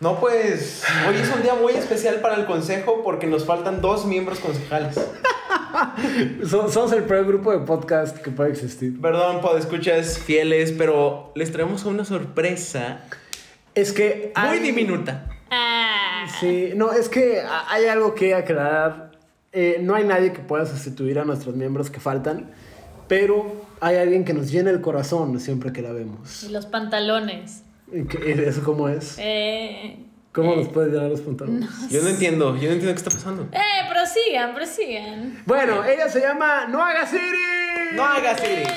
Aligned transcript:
No, 0.00 0.20
pues 0.20 0.84
hoy 1.08 1.16
es 1.16 1.28
un 1.34 1.42
día 1.42 1.54
muy 1.54 1.72
especial 1.72 2.20
para 2.20 2.36
el 2.36 2.46
consejo 2.46 3.02
porque 3.02 3.26
nos 3.26 3.44
faltan 3.44 3.80
dos 3.80 4.06
miembros 4.06 4.38
concejales. 4.38 4.96
So- 6.48 6.70
Somos 6.70 6.92
el 6.92 7.04
peor 7.04 7.26
grupo 7.26 7.52
de 7.52 7.58
podcast 7.58 8.16
que 8.18 8.30
puede 8.30 8.50
existir. 8.50 9.00
Perdón, 9.00 9.40
escuchas 9.58 10.18
fieles, 10.18 10.72
pero 10.72 11.32
les 11.34 11.50
traemos 11.52 11.84
una 11.84 12.04
sorpresa 12.04 13.00
Es 13.74 13.92
que. 13.92 14.32
muy 14.48 14.58
diminuta. 14.60 15.26
Ah. 15.50 16.26
Sí, 16.40 16.70
no, 16.76 16.92
es 16.92 17.08
que 17.08 17.42
hay 17.68 17.86
algo 17.86 18.14
que 18.14 18.34
aclarar. 18.34 19.12
Eh, 19.52 19.78
no 19.80 19.94
hay 19.94 20.04
nadie 20.04 20.32
que 20.32 20.40
pueda 20.40 20.66
sustituir 20.66 21.18
a 21.18 21.24
nuestros 21.24 21.54
miembros 21.56 21.90
que 21.90 22.00
faltan, 22.00 22.50
pero 23.08 23.64
hay 23.80 23.96
alguien 23.96 24.24
que 24.24 24.34
nos 24.34 24.50
llena 24.50 24.70
el 24.70 24.80
corazón 24.80 25.38
siempre 25.40 25.72
que 25.72 25.80
la 25.82 25.92
vemos. 25.92 26.42
Y 26.44 26.50
los 26.50 26.66
pantalones. 26.66 27.62
¿Y 27.92 28.04
qué- 28.04 28.46
¿Eso 28.48 28.62
cómo 28.64 28.88
es? 28.88 29.16
Eh, 29.18 29.96
¿Cómo 30.32 30.54
nos 30.56 30.68
puede 30.68 30.90
llenar 30.90 31.10
los 31.10 31.20
pantalones? 31.22 31.68
Yo 31.90 32.02
no 32.02 32.08
entiendo, 32.08 32.54
yo 32.56 32.68
no 32.68 32.72
entiendo 32.74 32.86
qué 32.92 32.98
está 32.98 33.10
pasando. 33.10 33.48
eh, 33.52 33.58
prosigan, 33.90 34.54
prosigan. 34.54 35.42
Bueno, 35.46 35.84
ella 35.84 36.08
se 36.08 36.20
llama 36.20 36.66
No 36.66 36.84
Hagas 36.84 37.12
Iris. 37.12 37.94
No 37.94 38.04
hagas 38.04 38.40
iris. 38.44 38.68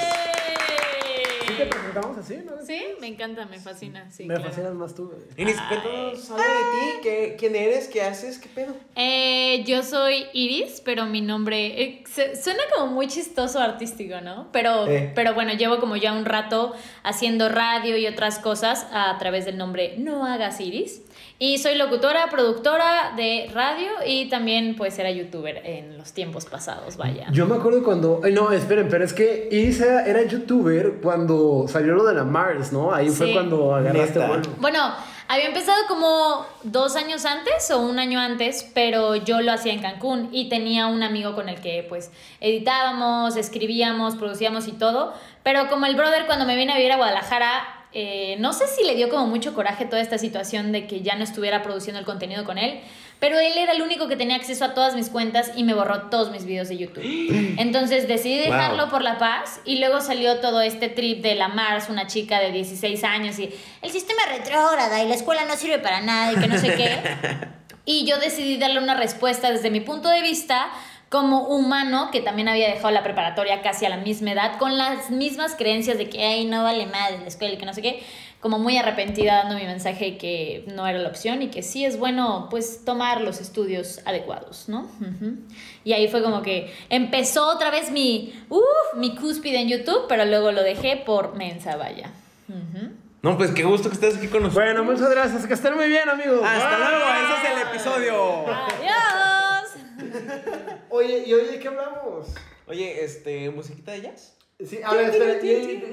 ¿Sí 1.91 1.97
te 1.97 2.01
presentamos 2.01 2.17
así? 2.17 2.37
¿no? 2.45 2.51
Sí, 2.65 2.81
me 2.99 3.07
encanta, 3.07 3.45
me 3.45 3.59
fascina. 3.59 4.09
Sí, 4.11 4.23
Me 4.25 4.35
claro. 4.35 4.49
fascinas 4.49 4.73
más 4.73 4.95
tú. 4.95 5.11
cuéntanos 5.35 6.31
algo 6.31 6.43
de 6.43 6.71
ti. 6.71 6.99
¿Qué, 7.03 7.35
¿Quién 7.39 7.55
eres? 7.55 7.87
¿Qué 7.87 8.01
haces? 8.01 8.39
¿Qué 8.39 8.49
pedo? 8.49 8.73
Eh, 8.95 9.63
yo 9.65 9.83
soy 9.83 10.25
Iris, 10.33 10.81
pero 10.83 11.05
mi 11.05 11.21
nombre 11.21 11.81
eh, 11.83 12.03
suena 12.41 12.61
como 12.75 12.91
muy 12.91 13.07
chistoso 13.07 13.59
artístico, 13.59 14.21
¿no? 14.21 14.47
Pero, 14.51 14.87
Eh. 14.87 15.11
pero 15.15 15.33
bueno, 15.33 15.53
llevo 15.53 15.79
como 15.79 15.95
ya 15.95 16.13
un 16.13 16.25
rato 16.25 16.73
haciendo 17.03 17.49
radio 17.49 17.97
y 17.97 18.07
otras 18.07 18.39
cosas 18.39 18.87
a 18.91 19.17
través 19.17 19.45
del 19.45 19.57
nombre 19.57 19.95
No 19.97 20.25
Hagas 20.25 20.59
Iris. 20.61 21.01
Y 21.39 21.57
soy 21.57 21.73
locutora, 21.75 22.27
productora 22.29 23.13
de 23.17 23.49
radio 23.51 23.89
y 24.05 24.29
también 24.29 24.75
pues 24.75 24.99
era 24.99 25.09
youtuber 25.09 25.61
en 25.65 25.97
los 25.97 26.13
tiempos 26.13 26.45
pasados, 26.45 26.97
vaya. 26.97 27.27
Yo 27.31 27.47
me 27.47 27.55
acuerdo 27.55 27.83
cuando. 27.83 28.21
ay, 28.23 28.31
no, 28.31 28.51
esperen, 28.51 28.87
pero 28.89 29.03
es 29.03 29.11
que 29.13 29.49
Iris 29.51 29.81
era, 29.81 30.05
era 30.05 30.21
youtuber 30.23 30.99
cuando 31.01 31.65
salió 31.81 31.95
lo 31.95 32.03
de 32.03 32.13
la 32.13 32.23
Mars, 32.23 32.71
¿no? 32.71 32.93
Ahí 32.93 33.09
fue 33.09 33.33
cuando 33.33 33.75
agarraste 33.75 34.19
Neta. 34.19 34.27
vuelo. 34.27 34.49
Bueno, 34.59 34.93
había 35.27 35.47
empezado 35.47 35.77
como 35.87 36.45
dos 36.61 36.95
años 36.95 37.25
antes 37.25 37.71
o 37.71 37.79
un 37.79 37.97
año 37.97 38.19
antes, 38.19 38.69
pero 38.73 39.15
yo 39.15 39.41
lo 39.41 39.51
hacía 39.51 39.73
en 39.73 39.81
Cancún 39.81 40.29
y 40.31 40.47
tenía 40.49 40.87
un 40.87 41.01
amigo 41.01 41.33
con 41.33 41.49
el 41.49 41.59
que 41.59 41.85
pues 41.89 42.11
editábamos, 42.39 43.35
escribíamos, 43.35 44.15
producíamos 44.15 44.67
y 44.67 44.73
todo. 44.73 45.13
Pero 45.41 45.69
como 45.69 45.87
el 45.87 45.95
brother 45.95 46.27
cuando 46.27 46.45
me 46.45 46.55
vine 46.55 46.73
a 46.73 46.77
vivir 46.77 46.91
a 46.91 46.97
Guadalajara, 46.97 47.63
eh, 47.93 48.35
no 48.39 48.53
sé 48.53 48.67
si 48.67 48.83
le 48.83 48.95
dio 48.95 49.09
como 49.09 49.25
mucho 49.25 49.55
coraje 49.55 49.85
toda 49.85 50.01
esta 50.01 50.17
situación 50.17 50.71
de 50.71 50.85
que 50.85 51.01
ya 51.01 51.15
no 51.15 51.23
estuviera 51.23 51.63
produciendo 51.63 51.99
el 51.99 52.05
contenido 52.05 52.45
con 52.45 52.57
él. 52.59 52.81
Pero 53.21 53.39
él 53.39 53.53
era 53.55 53.71
el 53.71 53.81
único 53.83 54.07
que 54.09 54.17
tenía 54.17 54.35
acceso 54.35 54.65
a 54.65 54.73
todas 54.73 54.95
mis 54.95 55.09
cuentas 55.09 55.51
y 55.55 55.63
me 55.63 55.73
borró 55.75 56.09
todos 56.09 56.31
mis 56.31 56.43
videos 56.43 56.67
de 56.69 56.77
YouTube. 56.77 57.03
Entonces 57.57 58.07
decidí 58.07 58.39
Wow. 58.47 58.51
dejarlo 58.51 58.89
por 58.89 59.03
la 59.03 59.17
paz 59.19 59.61
y 59.63 59.77
luego 59.79 60.01
salió 60.01 60.39
todo 60.39 60.61
este 60.61 60.89
trip 60.89 61.21
de 61.21 61.35
la 61.35 61.47
Mars, 61.47 61.87
una 61.89 62.07
chica 62.07 62.39
de 62.39 62.51
16 62.51 63.03
años 63.03 63.37
y 63.39 63.49
el 63.83 63.91
sistema 63.91 64.21
retrógrada 64.27 65.01
y 65.03 65.07
la 65.07 65.13
escuela 65.15 65.45
no 65.45 65.55
sirve 65.55 65.77
para 65.79 66.01
nada 66.01 66.33
y 66.33 66.35
que 66.35 66.47
no 66.47 66.57
sé 66.57 66.75
qué. 66.75 66.97
Y 67.83 68.05
yo 68.05 68.19
decidí 68.19 68.57
darle 68.57 68.79
una 68.79 68.93
respuesta 68.95 69.51
desde 69.51 69.71
mi 69.71 69.81
punto 69.81 70.07
de 70.09 70.21
vista 70.21 70.69
como 71.09 71.47
humano 71.47 72.09
que 72.11 72.21
también 72.21 72.47
había 72.47 72.69
dejado 72.69 72.91
la 72.91 73.03
preparatoria 73.03 73.61
casi 73.61 73.85
a 73.85 73.89
la 73.89 73.97
misma 73.97 74.31
edad, 74.31 74.57
con 74.59 74.77
las 74.77 75.09
mismas 75.09 75.55
creencias 75.55 75.97
de 75.97 76.07
que, 76.07 76.23
ay, 76.23 76.45
no 76.45 76.63
vale 76.63 76.85
madre 76.85 77.17
la 77.19 77.27
escuela 77.27 77.55
y 77.55 77.57
que 77.57 77.65
no 77.65 77.73
sé 77.73 77.81
qué, 77.81 78.03
como 78.41 78.57
muy 78.57 78.77
arrepentida 78.77 79.35
dando 79.35 79.55
mi 79.55 79.65
mensaje 79.65 80.17
que 80.17 80.65
no 80.73 80.87
era 80.87 80.97
la 80.97 81.07
opción 81.09 81.41
y 81.43 81.49
que 81.49 81.61
sí 81.61 81.85
es 81.85 81.97
bueno, 81.97 82.47
pues, 82.49 82.83
tomar 82.83 83.21
los 83.21 83.39
estudios 83.39 84.01
adecuados, 84.05 84.67
¿no? 84.67 84.89
Y 85.83 85.93
ahí 85.93 86.07
fue 86.07 86.23
como 86.23 86.41
que 86.41 86.73
empezó 86.89 87.47
otra 87.47 87.69
vez 87.69 87.91
mi, 87.91 88.33
uff, 88.49 88.95
mi 88.95 89.15
cúspide 89.15 89.59
en 89.59 89.69
YouTube, 89.69 90.05
pero 90.09 90.25
luego 90.25 90.51
lo 90.51 90.63
dejé 90.63 90.97
por 90.97 91.35
mensa, 91.35 91.77
vaya. 91.77 92.11
No, 93.21 93.37
pues 93.37 93.51
qué 93.51 93.63
gusto 93.63 93.89
que 93.89 93.95
estés 93.95 94.17
aquí 94.17 94.27
con 94.27 94.41
nosotros. 94.41 94.65
Bueno, 94.65 94.83
muchas 94.83 95.11
gracias. 95.11 95.45
Que 95.45 95.53
estén 95.53 95.75
muy 95.75 95.87
bien, 95.87 96.09
amigos. 96.09 96.41
Hasta 96.43 96.77
Bye. 96.77 96.87
luego, 96.89 97.05
ese 97.13 97.33
es 97.33 97.51
el 97.51 97.67
episodio. 97.69 98.45
Adiós. 98.47 99.61
Oye, 100.89 101.23
¿y 101.27 101.33
hoy 101.33 101.45
de 101.45 101.59
qué 101.59 101.67
hablamos? 101.67 102.29
Oye, 102.67 103.03
este, 103.03 103.51
musiquita 103.51 103.91
de 103.91 104.01
jazz. 104.01 104.35
Sí, 104.67 104.79
a 104.83 104.93
ver, 104.93 105.09
espera, 105.09 105.41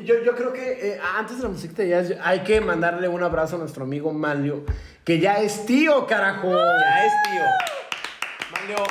yo, 0.02 0.22
yo 0.22 0.34
creo 0.34 0.52
que 0.52 0.92
eh, 0.92 1.00
antes 1.16 1.38
de 1.38 1.44
la 1.44 1.48
música 1.48 1.82
de 1.82 1.88
jazz 1.88 2.12
hay 2.22 2.40
que 2.40 2.60
mandarle 2.60 3.08
un 3.08 3.22
abrazo 3.22 3.56
a 3.56 3.58
nuestro 3.58 3.84
amigo 3.84 4.12
Manlio, 4.12 4.64
que 5.04 5.18
ya 5.18 5.38
es 5.38 5.64
tío, 5.64 6.06
carajo. 6.06 6.50
Ya 6.50 7.06
es, 7.06 7.12
tío. 7.30 7.42
Mario, 8.50 8.84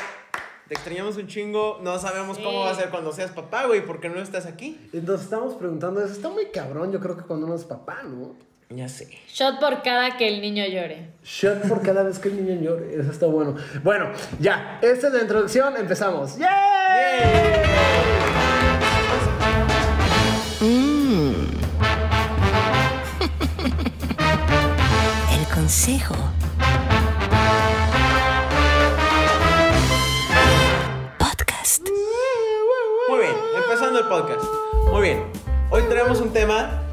te 0.67 0.73
extrañamos 0.73 1.17
un 1.17 1.27
chingo. 1.27 1.79
No 1.83 1.99
sabemos 1.99 2.39
cómo 2.39 2.61
va 2.61 2.71
a 2.71 2.75
ser 2.75 2.89
cuando 2.89 3.11
seas 3.13 3.31
papá, 3.31 3.65
güey, 3.65 3.85
porque 3.85 4.09
no 4.09 4.19
estás 4.19 4.47
aquí. 4.47 4.89
Nos 4.93 5.21
estamos 5.21 5.53
preguntando 5.53 6.03
eso. 6.03 6.13
Está 6.13 6.29
muy 6.29 6.47
cabrón, 6.47 6.91
yo 6.91 6.99
creo 6.99 7.15
que 7.15 7.23
cuando 7.23 7.45
uno 7.45 7.55
es 7.55 7.65
papá, 7.65 8.01
¿no? 8.03 8.35
Ya 8.69 8.89
sé. 8.89 9.07
Shot 9.29 9.59
por 9.59 9.81
cada 9.81 10.17
que 10.17 10.27
el 10.27 10.41
niño 10.41 10.65
llore. 10.65 11.11
Shot 11.23 11.67
por 11.69 11.81
cada 11.81 12.03
vez 12.03 12.19
que 12.19 12.29
el 12.29 12.45
niño 12.45 12.61
llore. 12.61 12.99
Eso 12.99 13.11
está 13.11 13.27
bueno. 13.27 13.55
Bueno, 13.83 14.11
ya. 14.39 14.79
Esta 14.81 15.07
es 15.07 15.13
la 15.13 15.21
introducción. 15.21 15.77
Empezamos. 15.77 16.37
¡Yay! 16.37 18.16
Consejo. 25.67 26.15
Podcast. 31.19 31.85
Muy 33.09 33.19
bien, 33.19 33.33
empezando 33.61 33.99
el 33.99 34.05
podcast. 34.05 34.45
Muy 34.89 35.01
bien. 35.01 35.23
Hoy 35.69 35.81
tenemos 35.89 36.21
un 36.21 36.31
tema 36.31 36.83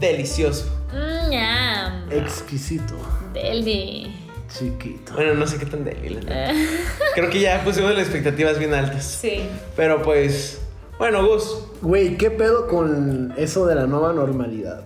delicioso. 0.00 0.64
Mm. 0.92 2.10
Exquisito. 2.10 2.94
Deli. 3.34 4.12
Chiquito. 4.48 5.12
Bueno, 5.12 5.34
no 5.34 5.46
sé 5.46 5.58
qué 5.58 5.66
tan 5.66 5.84
deli, 5.84 6.08
la 6.08 6.20
neta. 6.22 6.52
Creo 7.14 7.30
que 7.30 7.38
ya 7.38 7.62
pusimos 7.62 7.92
las 7.92 8.00
expectativas 8.00 8.58
bien 8.58 8.74
altas. 8.74 9.04
Sí. 9.04 9.48
Pero 9.76 10.02
pues, 10.02 10.60
bueno, 10.98 11.24
Gus, 11.24 11.68
Güey, 11.80 12.18
¿qué 12.18 12.32
pedo 12.32 12.66
con 12.66 13.32
eso 13.36 13.64
de 13.64 13.76
la 13.76 13.86
nueva 13.86 14.12
normalidad? 14.12 14.82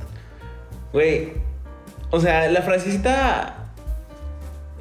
güey. 0.93 1.46
O 2.11 2.21
sea, 2.21 2.49
la 2.51 2.63
frasecita 2.63 3.67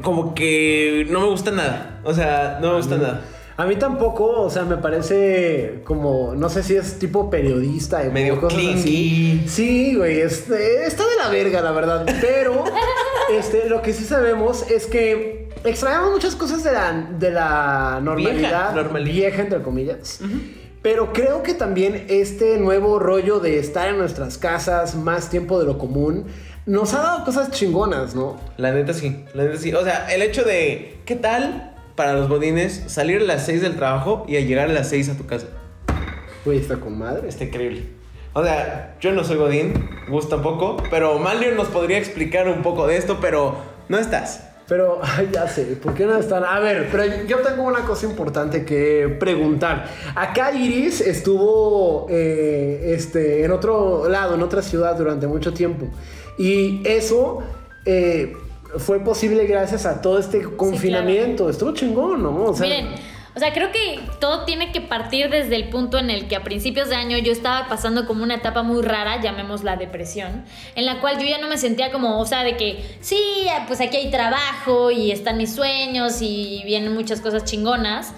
como 0.01 0.35
que 0.35 1.07
no 1.09 1.21
me 1.21 1.27
gusta 1.27 1.51
nada. 1.51 1.99
O 2.03 2.13
sea, 2.13 2.59
no 2.61 2.71
me 2.71 2.77
gusta 2.77 2.97
nada. 2.97 3.21
A 3.57 3.65
mí 3.65 3.77
tampoco, 3.77 4.41
o 4.41 4.49
sea, 4.49 4.63
me 4.63 4.75
parece 4.75 5.79
como, 5.85 6.35
no 6.35 6.49
sé 6.49 6.61
si 6.61 6.75
es 6.75 6.99
tipo 6.99 7.29
periodista 7.29 8.05
y 8.05 8.09
Medio 8.09 8.41
cosas 8.41 8.59
así. 8.75 9.45
Sí, 9.47 9.95
güey, 9.95 10.19
este, 10.19 10.85
está 10.85 11.03
de 11.03 11.15
la 11.15 11.29
verga, 11.29 11.61
la 11.61 11.71
verdad. 11.71 12.05
Pero 12.19 12.65
este, 13.31 13.69
lo 13.69 13.81
que 13.81 13.93
sí 13.93 14.03
sabemos 14.03 14.69
es 14.69 14.87
que 14.87 15.47
extrañamos 15.63 16.11
muchas 16.11 16.35
cosas 16.35 16.65
de 16.65 16.73
la, 16.73 17.07
de 17.17 17.31
la 17.31 18.01
normalidad. 18.03 18.75
normalidad. 18.75 19.15
Vieja, 19.15 19.41
entre 19.41 19.61
comillas. 19.61 20.19
Pero 20.81 21.13
creo 21.13 21.41
que 21.41 21.53
también 21.53 22.05
este 22.09 22.57
nuevo 22.57 22.99
rollo 22.99 23.39
de 23.39 23.57
estar 23.57 23.87
en 23.87 23.97
nuestras 23.97 24.37
casas 24.37 24.95
más 24.95 25.29
tiempo 25.29 25.57
de 25.59 25.65
lo 25.65 25.77
común 25.77 26.25
nos 26.65 26.93
ha 26.93 27.01
dado 27.01 27.25
cosas 27.25 27.51
chingonas, 27.51 28.15
¿no? 28.15 28.39
La 28.57 28.71
neta 28.71 28.93
sí, 28.93 29.25
la 29.33 29.43
neta 29.43 29.57
sí. 29.57 29.73
O 29.73 29.83
sea, 29.83 30.11
el 30.13 30.21
hecho 30.21 30.43
de, 30.43 30.97
¿qué 31.05 31.15
tal 31.15 31.73
para 31.95 32.13
los 32.13 32.27
bodines 32.27 32.83
salir 32.87 33.21
a 33.21 33.25
las 33.25 33.45
6 33.45 33.61
del 33.61 33.75
trabajo 33.75 34.25
y 34.27 34.37
a 34.37 34.41
llegar 34.41 34.69
a 34.69 34.73
las 34.73 34.89
6 34.89 35.09
a 35.09 35.17
tu 35.17 35.25
casa? 35.25 35.47
Güey, 36.43 36.59
está 36.59 36.77
con 36.77 36.97
madre. 36.97 37.27
Está 37.27 37.43
increíble. 37.43 37.83
O 38.33 38.43
sea, 38.43 38.97
yo 38.99 39.11
no 39.11 39.23
soy 39.23 39.37
Godín, 39.37 39.89
Gus 40.09 40.27
tampoco, 40.27 40.77
pero 40.89 41.17
Malio 41.19 41.55
nos 41.55 41.67
podría 41.69 41.97
explicar 41.97 42.49
un 42.49 42.61
poco 42.63 42.85
de 42.85 42.97
esto, 42.97 43.19
pero 43.21 43.55
no 43.87 43.97
estás. 43.97 44.49
Pero, 44.67 44.99
ay, 45.03 45.29
ya 45.31 45.47
sé, 45.47 45.63
¿por 45.81 45.93
qué 45.93 46.05
no 46.05 46.17
están? 46.17 46.43
A 46.43 46.59
ver, 46.59 46.89
pero 46.91 47.05
yo 47.25 47.37
tengo 47.39 47.63
una 47.63 47.81
cosa 47.85 48.05
importante 48.07 48.65
que 48.65 49.15
preguntar. 49.19 49.87
Acá 50.15 50.51
Iris 50.51 51.01
estuvo 51.01 52.07
eh, 52.09 52.93
este, 52.95 53.45
en 53.45 53.51
otro 53.51 54.09
lado, 54.09 54.35
en 54.35 54.41
otra 54.41 54.61
ciudad 54.61 54.97
durante 54.97 55.27
mucho 55.27 55.53
tiempo. 55.53 55.87
Y 56.37 56.81
eso 56.85 57.43
eh, 57.85 58.35
fue 58.77 58.99
posible 58.99 59.45
gracias 59.45 59.85
a 59.85 60.01
todo 60.01 60.19
este 60.19 60.41
confinamiento. 60.43 61.49
Estuvo 61.49 61.73
chingón, 61.73 62.23
¿no? 62.23 62.45
O 62.45 62.53
sea, 62.53 62.67
Miren, 62.67 62.87
o 63.35 63.39
sea, 63.39 63.51
creo 63.53 63.69
que 63.71 63.99
todo 64.21 64.45
tiene 64.45 64.71
que 64.71 64.79
partir 64.79 65.29
desde 65.29 65.57
el 65.57 65.67
punto 65.67 65.97
en 65.97 66.09
el 66.09 66.29
que 66.29 66.37
a 66.37 66.43
principios 66.43 66.87
de 66.87 66.95
año 66.95 67.17
yo 67.17 67.33
estaba 67.33 67.67
pasando 67.67 68.07
como 68.07 68.23
una 68.23 68.35
etapa 68.35 68.63
muy 68.63 68.81
rara, 68.81 69.21
llamémosla 69.21 69.75
depresión, 69.75 70.45
en 70.75 70.85
la 70.85 71.01
cual 71.01 71.19
yo 71.19 71.27
ya 71.27 71.37
no 71.37 71.49
me 71.49 71.57
sentía 71.57 71.91
como, 71.91 72.19
o 72.21 72.25
sea, 72.25 72.45
de 72.45 72.55
que 72.55 72.97
sí, 73.01 73.45
pues 73.67 73.81
aquí 73.81 73.97
hay 73.97 74.09
trabajo 74.09 74.89
y 74.89 75.11
están 75.11 75.37
mis 75.37 75.53
sueños 75.53 76.21
y 76.21 76.61
vienen 76.65 76.93
muchas 76.93 77.19
cosas 77.19 77.43
chingonas. 77.43 78.13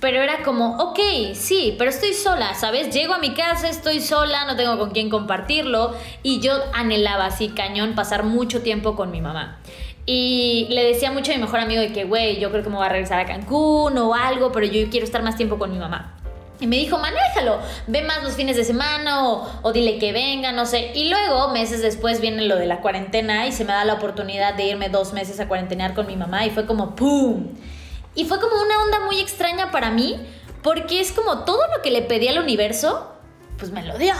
Pero 0.00 0.22
era 0.22 0.42
como, 0.42 0.76
ok, 0.76 0.98
sí, 1.34 1.74
pero 1.78 1.90
estoy 1.90 2.14
sola, 2.14 2.54
¿sabes? 2.54 2.92
Llego 2.92 3.12
a 3.12 3.18
mi 3.18 3.34
casa, 3.34 3.68
estoy 3.68 4.00
sola, 4.00 4.46
no 4.46 4.56
tengo 4.56 4.78
con 4.78 4.90
quién 4.90 5.10
compartirlo. 5.10 5.94
Y 6.22 6.40
yo 6.40 6.54
anhelaba 6.72 7.26
así, 7.26 7.50
cañón, 7.50 7.94
pasar 7.94 8.24
mucho 8.24 8.62
tiempo 8.62 8.96
con 8.96 9.10
mi 9.10 9.20
mamá. 9.20 9.60
Y 10.06 10.66
le 10.70 10.84
decía 10.84 11.12
mucho 11.12 11.32
a 11.32 11.34
mi 11.34 11.40
mejor 11.42 11.60
amigo 11.60 11.82
de 11.82 11.92
que, 11.92 12.04
güey, 12.04 12.40
yo 12.40 12.50
creo 12.50 12.64
que 12.64 12.70
me 12.70 12.76
voy 12.76 12.86
a 12.86 12.88
regresar 12.88 13.20
a 13.20 13.26
Cancún 13.26 13.96
o 13.98 14.14
algo, 14.14 14.50
pero 14.52 14.66
yo 14.66 14.88
quiero 14.90 15.04
estar 15.04 15.22
más 15.22 15.36
tiempo 15.36 15.58
con 15.58 15.70
mi 15.70 15.78
mamá. 15.78 16.16
Y 16.60 16.66
me 16.66 16.76
dijo, 16.76 16.98
manéjalo, 16.98 17.58
ve 17.86 18.02
más 18.02 18.22
los 18.22 18.34
fines 18.34 18.56
de 18.56 18.64
semana 18.64 19.28
o, 19.28 19.72
dile 19.72 19.98
que 19.98 20.12
venga, 20.12 20.52
no 20.52 20.66
sé. 20.66 20.92
Y 20.94 21.08
luego, 21.08 21.48
meses 21.48 21.80
después, 21.80 22.20
viene 22.20 22.42
lo 22.42 22.56
de 22.56 22.66
la 22.66 22.80
cuarentena 22.80 23.46
y 23.46 23.52
se 23.52 23.64
me 23.64 23.72
da 23.72 23.84
la 23.84 23.94
oportunidad 23.94 24.54
de 24.54 24.64
irme 24.64 24.88
dos 24.88 25.12
meses 25.12 25.40
a 25.40 25.48
cuarentenear 25.48 25.94
con 25.94 26.06
mi 26.06 26.16
mamá 26.16 26.44
y 26.46 26.50
fue 26.50 26.66
como 26.66 26.94
¡pum! 26.94 27.48
Y 28.14 28.24
fue 28.24 28.40
como 28.40 28.60
una 28.60 28.82
onda 28.82 29.00
muy 29.06 29.20
extraña 29.20 29.70
para 29.70 29.90
mí 29.90 30.18
porque 30.62 31.00
es 31.00 31.12
como 31.12 31.44
todo 31.44 31.60
lo 31.74 31.82
que 31.82 31.90
le 31.90 32.02
pedí 32.02 32.28
al 32.28 32.38
universo, 32.38 33.12
pues 33.58 33.70
me 33.70 33.82
lo 33.82 33.96
dio. 33.98 34.14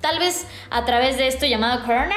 Tal 0.00 0.18
vez 0.18 0.46
a 0.70 0.84
través 0.84 1.16
de 1.16 1.26
esto 1.26 1.46
llamado 1.46 1.80
coronavirus, 1.82 2.16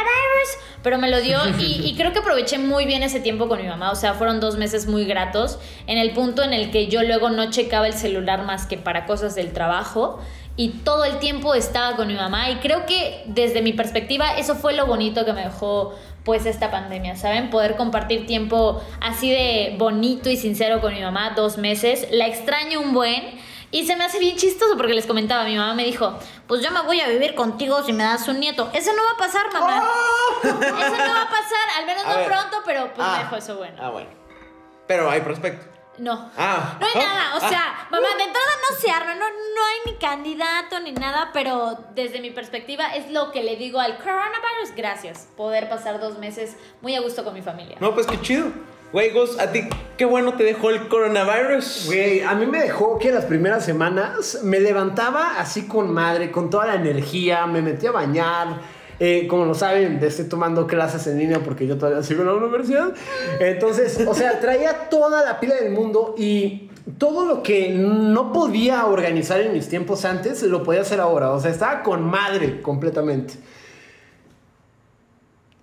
pero 0.84 0.98
me 0.98 1.10
lo 1.10 1.22
dio 1.22 1.40
y, 1.60 1.88
y, 1.88 1.96
creo 1.96 2.12
que 2.12 2.20
aproveché 2.20 2.58
muy 2.58 2.86
bien 2.86 3.04
ese 3.04 3.20
tiempo 3.20 3.48
con 3.48 3.62
mi 3.62 3.68
mamá, 3.68 3.92
o 3.92 3.96
sea, 3.96 4.14
fueron 4.14 4.40
dos 4.40 4.58
meses 4.58 4.86
muy 4.86 5.06
gratos 5.06 5.60
en 5.88 5.98
el 5.98 6.12
punto 6.12 6.44
en 6.44 6.54
el 6.54 6.72
que 6.72 6.88
yo 6.88 7.04
luego 7.04 7.30
no 7.30 7.50
checaba 7.50 7.88
el 7.88 7.94
celular 7.94 8.44
más 8.44 8.66
que 8.66 8.78
para 8.78 9.06
cosas 9.06 9.34
del 9.34 9.54
trabajo 9.54 10.20
y 10.60 10.72
todo 10.84 11.06
el 11.06 11.20
tiempo 11.20 11.56
estaba 11.56 11.96
con 11.96 12.10
mi 12.10 12.16
mamá. 12.16 12.50
Y 12.50 12.58
creo 12.58 12.86
que 12.86 13.24
desde 13.28 13.62
mi 13.62 13.72
perspectiva 13.72 14.38
eso 14.38 14.56
fue 14.56 14.74
lo 14.74 14.86
bonito 14.86 15.24
que 15.24 15.32
me 15.32 15.46
dejó 15.46 15.96
pues 16.24 16.45
esta 16.45 16.69
pandemia, 16.71 17.16
¿saben? 17.16 17.50
Poder 17.50 17.75
compartir 17.75 18.25
tiempo 18.25 18.81
así 19.01 19.31
de 19.31 19.75
bonito 19.77 20.30
y 20.30 20.38
sincero 20.38 20.81
con 20.81 20.94
mi 20.94 21.01
mamá 21.01 21.31
dos 21.36 21.57
meses, 21.57 22.07
la 22.12 22.27
extraño 22.27 22.80
un 22.81 22.94
buen 22.94 23.39
y 23.71 23.86
se 23.86 23.95
me 23.95 24.04
hace 24.04 24.19
bien 24.19 24.36
chistoso 24.36 24.75
porque 24.77 24.94
les 24.94 25.06
comentaba, 25.06 25.44
mi 25.44 25.56
mamá 25.56 25.74
me 25.75 25.83
dijo, 25.86 26.18
pues 26.48 26.62
yo 26.63 26.71
me 26.71 26.81
voy 26.81 27.01
a 27.01 27.07
vivir 27.07 27.36
contigo 27.36 27.83
si 27.83 27.94
me 27.94 28.04
das 28.04 28.27
un 28.27 28.39
nieto. 28.39 28.69
Eso 28.74 28.92
no 28.95 29.04
va 29.04 29.12
a 29.12 29.18
pasar, 29.18 29.54
mamá. 29.54 29.83
¡Oh! 29.83 30.39
Eso 30.44 30.54
no 30.57 31.13
va 31.13 31.21
a 31.21 31.30
pasar, 31.30 31.77
al 31.77 31.86
menos 31.86 32.04
A 32.06 32.10
no 32.12 32.18
ver. 32.18 32.27
pronto, 32.27 32.57
pero 32.65 32.92
pues 32.94 33.07
Ah. 33.07 33.13
me 33.18 33.24
dejó 33.24 33.36
eso 33.36 33.57
bueno. 33.57 33.77
Ah, 33.80 33.89
bueno. 33.92 34.10
Pero 34.88 35.10
hay 35.10 35.22
prospecto. 35.22 35.79
No. 36.00 36.31
Ah. 36.38 36.78
No 36.80 36.86
hay 36.86 36.94
Ah. 36.96 37.00
nada, 37.00 37.36
o 37.36 37.46
Ah. 37.46 37.50
sea, 37.50 37.88
mamá, 37.92 38.07
de 38.18 38.24
entrada 38.24 38.48
no 38.69 38.78
se 38.80 38.90
arma, 38.90 39.13
no, 39.16 39.25
no 39.30 39.66
hay 39.66 39.92
ni 39.92 39.98
candidato 40.00 40.80
ni 40.80 40.92
nada, 40.94 41.30
pero 41.34 41.78
desde 41.94 42.22
mi 42.22 42.31
perspectiva 42.31 42.96
es 42.96 43.12
lo 43.12 43.31
que 43.31 43.44
le 43.44 43.56
digo 43.57 43.80
al 43.80 43.98
coronavirus, 43.98 44.75
gracias, 44.75 45.28
poder 45.36 45.69
pasar 45.69 46.00
dos 46.00 46.18
meses 46.18 46.56
muy 46.81 46.96
a 46.96 47.01
gusto 47.01 47.24
con 47.24 47.34
mi 47.34 47.42
familia. 47.42 47.78
No, 47.80 47.94
pues 47.94 48.07
qué 48.07 48.19
chido. 48.22 48.48
Güey, 48.92 49.12
Gus, 49.12 49.38
a 49.40 49.51
ti 49.51 49.69
qué 49.98 50.06
bueno 50.06 50.34
te 50.34 50.44
dejó 50.44 50.72
el 50.72 50.88
coronavirus. 50.88 51.84
Güey, 51.86 52.22
a 52.24 52.34
mí 52.34 52.48
me 52.48 52.60
dejó 52.60 52.98
que 52.98 53.12
las 53.12 53.25
primeras 53.25 53.63
semanas 53.63 54.40
me 54.44 54.60
levantaba 54.60 55.40
así 55.40 55.68
con 55.68 55.94
madre, 55.94 56.31
con 56.31 56.50
toda 56.50 56.66
la 56.66 56.74
energía, 56.75 57.46
me 57.46 57.62
metí 57.62 57.86
a 57.86 57.92
bañar. 57.92 58.79
Eh, 59.00 59.28
como 59.28 59.46
lo 59.46 59.54
saben, 59.54 60.04
estoy 60.04 60.25
tomando 60.25 60.68
clases 60.68 61.07
en 61.07 61.18
línea 61.18 61.40
porque 61.40 61.66
yo 61.66 61.78
todavía 61.78 62.04
sigo 62.04 62.22
en 62.22 62.28
la 62.28 62.34
universidad. 62.34 62.94
Entonces, 63.40 64.06
o 64.06 64.13
sea, 64.13 64.40
traía 64.40 64.90
toda 64.90 65.24
la 65.24 65.40
pila 65.40 65.56
del 65.56 65.72
mundo 65.72 66.16
y 66.18 66.69
todo 66.98 67.25
lo 67.25 67.44
que 67.44 67.69
no 67.69 68.34
podía 68.34 68.86
organizar 68.86 69.40
en 69.40 69.54
mis 69.54 69.69
tiempos 69.69 70.06
antes, 70.06 70.44
lo 70.44 70.63
podía 70.63 70.81
hacer 70.81 71.00
ahora. 71.00 71.31
O 71.31 71.40
sea, 71.40 71.51
estaba 71.51 71.84
con 71.84 72.04
madre 72.04 72.62
completamente. 72.62 73.36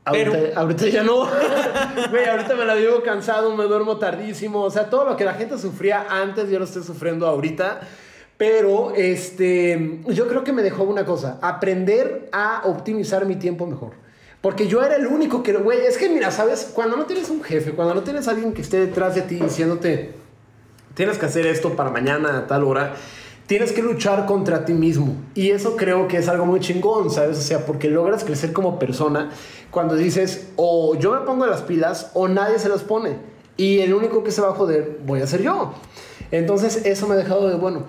Ahorita, 0.06 0.86
ya 0.86 1.02
no. 1.02 1.26
Güey, 2.10 2.28
ahorita 2.28 2.54
me 2.54 2.64
la 2.64 2.74
vivo 2.74 3.02
cansado, 3.02 3.56
me 3.56 3.64
duermo 3.64 3.98
tardísimo. 3.98 4.62
O 4.62 4.70
sea, 4.70 4.88
todo 4.88 5.04
lo 5.04 5.16
que 5.16 5.24
la 5.24 5.34
gente 5.34 5.58
sufría 5.58 6.06
antes, 6.08 6.48
yo 6.48 6.60
lo 6.60 6.64
estoy 6.64 6.84
sufriendo 6.84 7.26
ahorita. 7.26 7.80
Pero, 8.36 8.92
este, 8.94 10.00
yo 10.08 10.28
creo 10.28 10.44
que 10.44 10.52
me 10.52 10.62
dejó 10.62 10.84
una 10.84 11.04
cosa, 11.04 11.38
aprender 11.40 12.28
a 12.32 12.62
optimizar 12.64 13.24
mi 13.24 13.36
tiempo 13.36 13.66
mejor. 13.66 13.92
Porque 14.42 14.68
yo 14.68 14.82
era 14.82 14.96
el 14.96 15.06
único 15.06 15.42
que, 15.42 15.54
güey, 15.54 15.86
es 15.86 15.96
que 15.96 16.08
mira, 16.08 16.30
¿sabes? 16.30 16.70
Cuando 16.74 16.96
no 16.96 17.06
tienes 17.06 17.30
un 17.30 17.42
jefe, 17.42 17.72
cuando 17.72 17.94
no 17.94 18.02
tienes 18.02 18.28
alguien 18.28 18.52
que 18.52 18.62
esté 18.62 18.78
detrás 18.78 19.14
de 19.14 19.22
ti 19.22 19.36
diciéndote, 19.36 20.12
tienes 20.94 21.18
que 21.18 21.26
hacer 21.26 21.46
esto 21.46 21.74
para 21.74 21.90
mañana 21.90 22.38
a 22.38 22.46
tal 22.46 22.64
hora. 22.64 22.94
Tienes 23.46 23.72
que 23.72 23.80
luchar 23.80 24.26
contra 24.26 24.64
ti 24.64 24.72
mismo. 24.72 25.14
Y 25.34 25.50
eso 25.50 25.76
creo 25.76 26.06
que 26.06 26.18
es 26.18 26.28
algo 26.28 26.46
muy 26.46 26.60
chingón, 26.60 27.10
¿sabes? 27.10 27.38
O 27.38 27.42
sea, 27.42 27.64
porque 27.64 27.88
logras 27.88 28.24
crecer 28.24 28.52
como 28.52 28.78
persona 28.78 29.30
cuando 29.70 29.94
dices, 29.94 30.48
o 30.56 30.96
yo 30.96 31.12
me 31.12 31.20
pongo 31.20 31.46
las 31.46 31.62
pilas 31.62 32.10
o 32.14 32.28
nadie 32.28 32.58
se 32.58 32.68
las 32.68 32.82
pone. 32.82 33.16
Y 33.56 33.78
el 33.80 33.94
único 33.94 34.22
que 34.22 34.30
se 34.30 34.42
va 34.42 34.48
a 34.48 34.52
joder 34.52 34.98
voy 35.06 35.22
a 35.22 35.26
ser 35.26 35.42
yo. 35.42 35.74
Entonces, 36.30 36.84
eso 36.84 37.06
me 37.06 37.14
ha 37.14 37.16
dejado 37.16 37.48
de 37.48 37.56
bueno. 37.56 37.84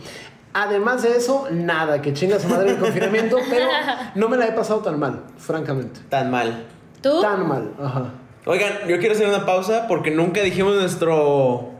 Además 0.59 1.03
de 1.03 1.15
eso, 1.15 1.47
nada, 1.51 2.01
que 2.01 2.13
chinga 2.13 2.39
su 2.39 2.47
madre 2.47 2.71
el 2.71 2.79
confinamiento, 2.79 3.37
pero 3.49 3.67
no 4.15 4.27
me 4.27 4.37
la 4.37 4.47
he 4.47 4.53
pasado 4.53 4.79
tan 4.79 4.97
mal, 4.97 5.21
francamente. 5.37 5.99
Tan 6.09 6.31
mal. 6.31 6.65
¿Tú? 6.99 7.21
Tan 7.21 7.47
mal, 7.47 7.75
ajá. 7.79 8.05
Oigan, 8.43 8.87
yo 8.87 8.97
quiero 8.97 9.13
hacer 9.13 9.27
una 9.27 9.45
pausa 9.45 9.85
porque 9.87 10.09
nunca 10.09 10.41
dijimos 10.41 10.73
nuestro 10.73 11.73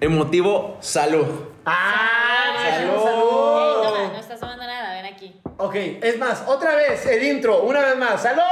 emotivo 0.00 0.76
salud. 0.80 1.24
¡Ah! 1.64 2.74
¡Salud! 2.74 3.84
Toma, 3.84 4.08
no 4.12 4.18
estás 4.18 4.40
tomando 4.40 4.66
nada, 4.66 4.92
ven 4.94 5.06
aquí. 5.06 5.40
Ok, 5.58 5.76
es 5.76 6.18
más, 6.18 6.42
otra 6.48 6.74
vez 6.74 7.06
el 7.06 7.22
intro, 7.22 7.62
una 7.62 7.80
vez 7.80 7.96
más. 7.96 8.22
¡Salud! 8.22 8.42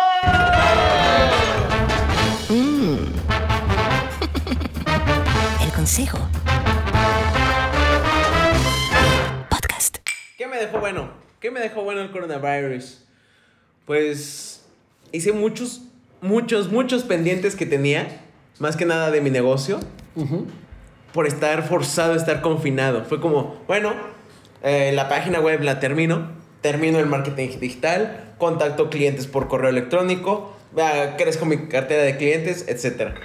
El 5.64 5.72
consejo. 5.72 6.18
¿Qué 10.38 10.46
me 10.46 10.56
dejó 10.56 10.78
bueno? 10.78 11.08
¿Qué 11.40 11.50
me 11.50 11.58
dejó 11.58 11.82
bueno 11.82 12.00
el 12.00 12.12
coronavirus? 12.12 13.04
Pues 13.86 14.64
hice 15.10 15.32
muchos, 15.32 15.82
muchos, 16.20 16.70
muchos 16.70 17.02
pendientes 17.02 17.56
que 17.56 17.66
tenía, 17.66 18.20
más 18.60 18.76
que 18.76 18.86
nada 18.86 19.10
de 19.10 19.20
mi 19.20 19.30
negocio, 19.30 19.80
por 21.12 21.26
estar 21.26 21.66
forzado 21.66 22.12
a 22.12 22.16
estar 22.16 22.40
confinado. 22.40 23.04
Fue 23.04 23.20
como, 23.20 23.56
bueno, 23.66 23.92
eh, 24.62 24.92
la 24.94 25.08
página 25.08 25.40
web 25.40 25.60
la 25.64 25.80
termino, 25.80 26.30
termino 26.60 27.00
el 27.00 27.06
marketing 27.06 27.58
digital, 27.58 28.34
contacto 28.38 28.90
clientes 28.90 29.26
por 29.26 29.48
correo 29.48 29.70
electrónico, 29.70 30.56
ah, 30.78 31.16
crezco 31.18 31.46
mi 31.46 31.66
cartera 31.66 32.04
de 32.04 32.16
clientes, 32.16 32.64
etc. 32.68 33.16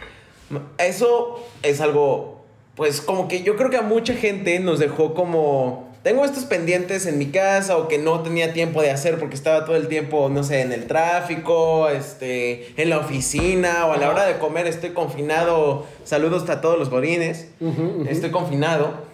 Eso 0.79 1.47
es 1.61 1.79
algo, 1.79 2.43
pues 2.73 3.01
como 3.01 3.27
que 3.27 3.43
yo 3.43 3.55
creo 3.55 3.69
que 3.69 3.77
a 3.77 3.83
mucha 3.83 4.15
gente 4.15 4.59
nos 4.59 4.79
dejó 4.79 5.13
como... 5.13 5.92
Tengo 6.03 6.25
estos 6.25 6.43
pendientes 6.43 7.05
en 7.05 7.17
mi 7.17 7.27
casa 7.27 7.77
o 7.77 7.87
que 7.87 7.97
no 7.97 8.21
tenía 8.23 8.51
tiempo 8.51 8.81
de 8.81 8.91
hacer 8.91 9.19
porque 9.19 9.35
estaba 9.35 9.63
todo 9.63 9.77
el 9.77 9.87
tiempo, 9.87 10.27
no 10.29 10.43
sé, 10.43 10.59
en 10.59 10.73
el 10.73 10.85
tráfico, 10.85 11.87
este, 11.87 12.73
en 12.81 12.89
la 12.89 12.99
oficina 12.99 13.85
o 13.85 13.93
a 13.93 13.97
la 13.97 14.09
hora 14.09 14.25
de 14.25 14.37
comer 14.37 14.67
estoy 14.67 14.89
confinado. 14.89 15.85
Saludos 16.03 16.49
a 16.49 16.59
todos 16.59 16.77
los 16.77 16.89
godines. 16.89 17.47
Estoy 18.09 18.31
confinado. 18.31 19.13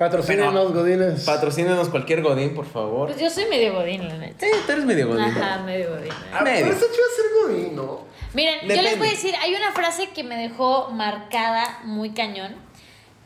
Patrocínenos, 0.00 0.72
Godines. 0.72 1.24
Patrocínenos 1.24 1.90
cualquier 1.90 2.22
godín, 2.22 2.54
por 2.54 2.64
favor. 2.64 3.08
Pues 3.08 3.20
yo 3.20 3.28
soy 3.28 3.44
medio 3.50 3.74
godín, 3.74 4.08
la 4.08 4.16
neta. 4.16 4.46
Sí, 4.46 4.52
tú 4.64 4.72
eres 4.72 4.86
medio 4.86 5.08
godín. 5.08 5.24
Ajá, 5.24 5.58
medio 5.62 5.90
godín. 5.90 6.10
Ah, 6.32 6.42
medio. 6.42 6.62
pero 6.62 6.72
está 6.72 6.86
chido 6.86 7.04
ser 7.14 7.26
Godín, 7.42 7.76
¿no? 7.76 8.00
Miren, 8.32 8.60
yo 8.62 8.80
les 8.80 8.98
voy 8.98 9.08
a 9.08 9.10
decir, 9.10 9.34
hay 9.42 9.54
una 9.54 9.72
frase 9.72 10.08
que 10.14 10.24
me 10.24 10.36
dejó 10.36 10.88
marcada 10.90 11.80
muy 11.84 12.10
cañón, 12.10 12.54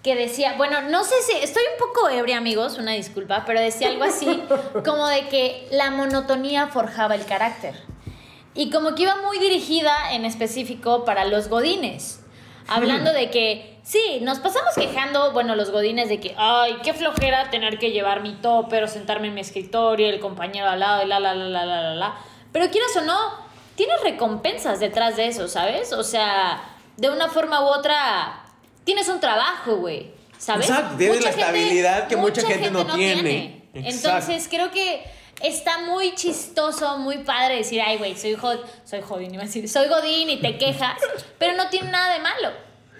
que 0.04 0.14
decía, 0.14 0.54
bueno, 0.58 0.82
no 0.82 1.02
sé 1.02 1.14
si, 1.22 1.32
estoy 1.38 1.62
un 1.72 1.78
poco 1.78 2.10
ebria, 2.10 2.36
amigos, 2.36 2.76
una 2.76 2.92
disculpa, 2.92 3.44
pero 3.46 3.58
decía 3.58 3.88
algo 3.88 4.04
así, 4.04 4.44
como 4.84 5.08
de 5.08 5.28
que 5.28 5.66
la 5.70 5.90
monotonía 5.90 6.68
forjaba 6.68 7.14
el 7.14 7.24
carácter. 7.24 7.74
Y 8.54 8.70
como 8.70 8.94
que 8.94 9.04
iba 9.04 9.16
muy 9.22 9.38
dirigida 9.38 10.12
en 10.12 10.26
específico 10.26 11.06
para 11.06 11.24
los 11.24 11.48
godines. 11.48 12.20
Hablando 12.68 13.12
de 13.12 13.30
que, 13.30 13.78
sí, 13.82 14.18
nos 14.20 14.38
pasamos 14.40 14.74
quejando, 14.74 15.32
bueno, 15.32 15.56
los 15.56 15.70
godines, 15.70 16.08
de 16.10 16.20
que, 16.20 16.34
ay, 16.36 16.76
qué 16.82 16.92
flojera 16.92 17.50
tener 17.50 17.78
que 17.78 17.90
llevar 17.90 18.22
mi 18.22 18.34
topper 18.34 18.84
o 18.84 18.88
sentarme 18.88 19.28
en 19.28 19.34
mi 19.34 19.40
escritorio, 19.40 20.08
el 20.08 20.20
compañero 20.20 20.68
al 20.68 20.80
lado, 20.80 21.02
y 21.02 21.06
la, 21.06 21.18
la, 21.18 21.34
la, 21.34 21.48
la, 21.48 21.64
la, 21.64 21.82
la, 21.82 21.94
la. 21.94 22.14
Pero 22.52 22.70
quieras 22.70 22.94
o 22.96 23.00
no, 23.00 23.18
tienes 23.74 24.00
recompensas 24.02 24.80
detrás 24.80 25.16
de 25.16 25.28
eso, 25.28 25.48
¿sabes? 25.48 25.92
O 25.92 26.04
sea, 26.04 26.62
de 26.96 27.10
una 27.10 27.28
forma 27.28 27.60
u 27.62 27.64
otra, 27.64 28.43
tienes 28.84 29.08
un 29.08 29.20
trabajo, 29.20 29.76
güey, 29.76 30.10
¿sabes? 30.38 30.68
Exacto, 30.68 30.96
tienes 30.96 31.22
la 31.22 31.30
estabilidad 31.30 32.08
que 32.08 32.16
mucha 32.16 32.42
gente 32.46 32.70
no 32.70 32.86
tiene. 32.94 33.62
Entonces, 33.74 34.46
creo 34.48 34.70
que 34.70 35.02
está 35.42 35.78
muy 35.78 36.14
chistoso, 36.14 36.98
muy 36.98 37.18
padre 37.18 37.56
decir, 37.56 37.80
ay, 37.80 37.98
güey, 37.98 38.16
soy, 38.16 38.36
soy 38.84 39.00
jodín, 39.02 39.34
iba 39.34 39.42
a 39.42 39.46
decir, 39.46 39.68
soy 39.68 39.88
godín 39.88 40.30
y 40.30 40.40
te 40.40 40.56
quejas, 40.58 40.96
pero 41.38 41.54
no 41.56 41.68
tiene 41.68 41.90
nada 41.90 42.14
de 42.14 42.20
malo. 42.20 42.50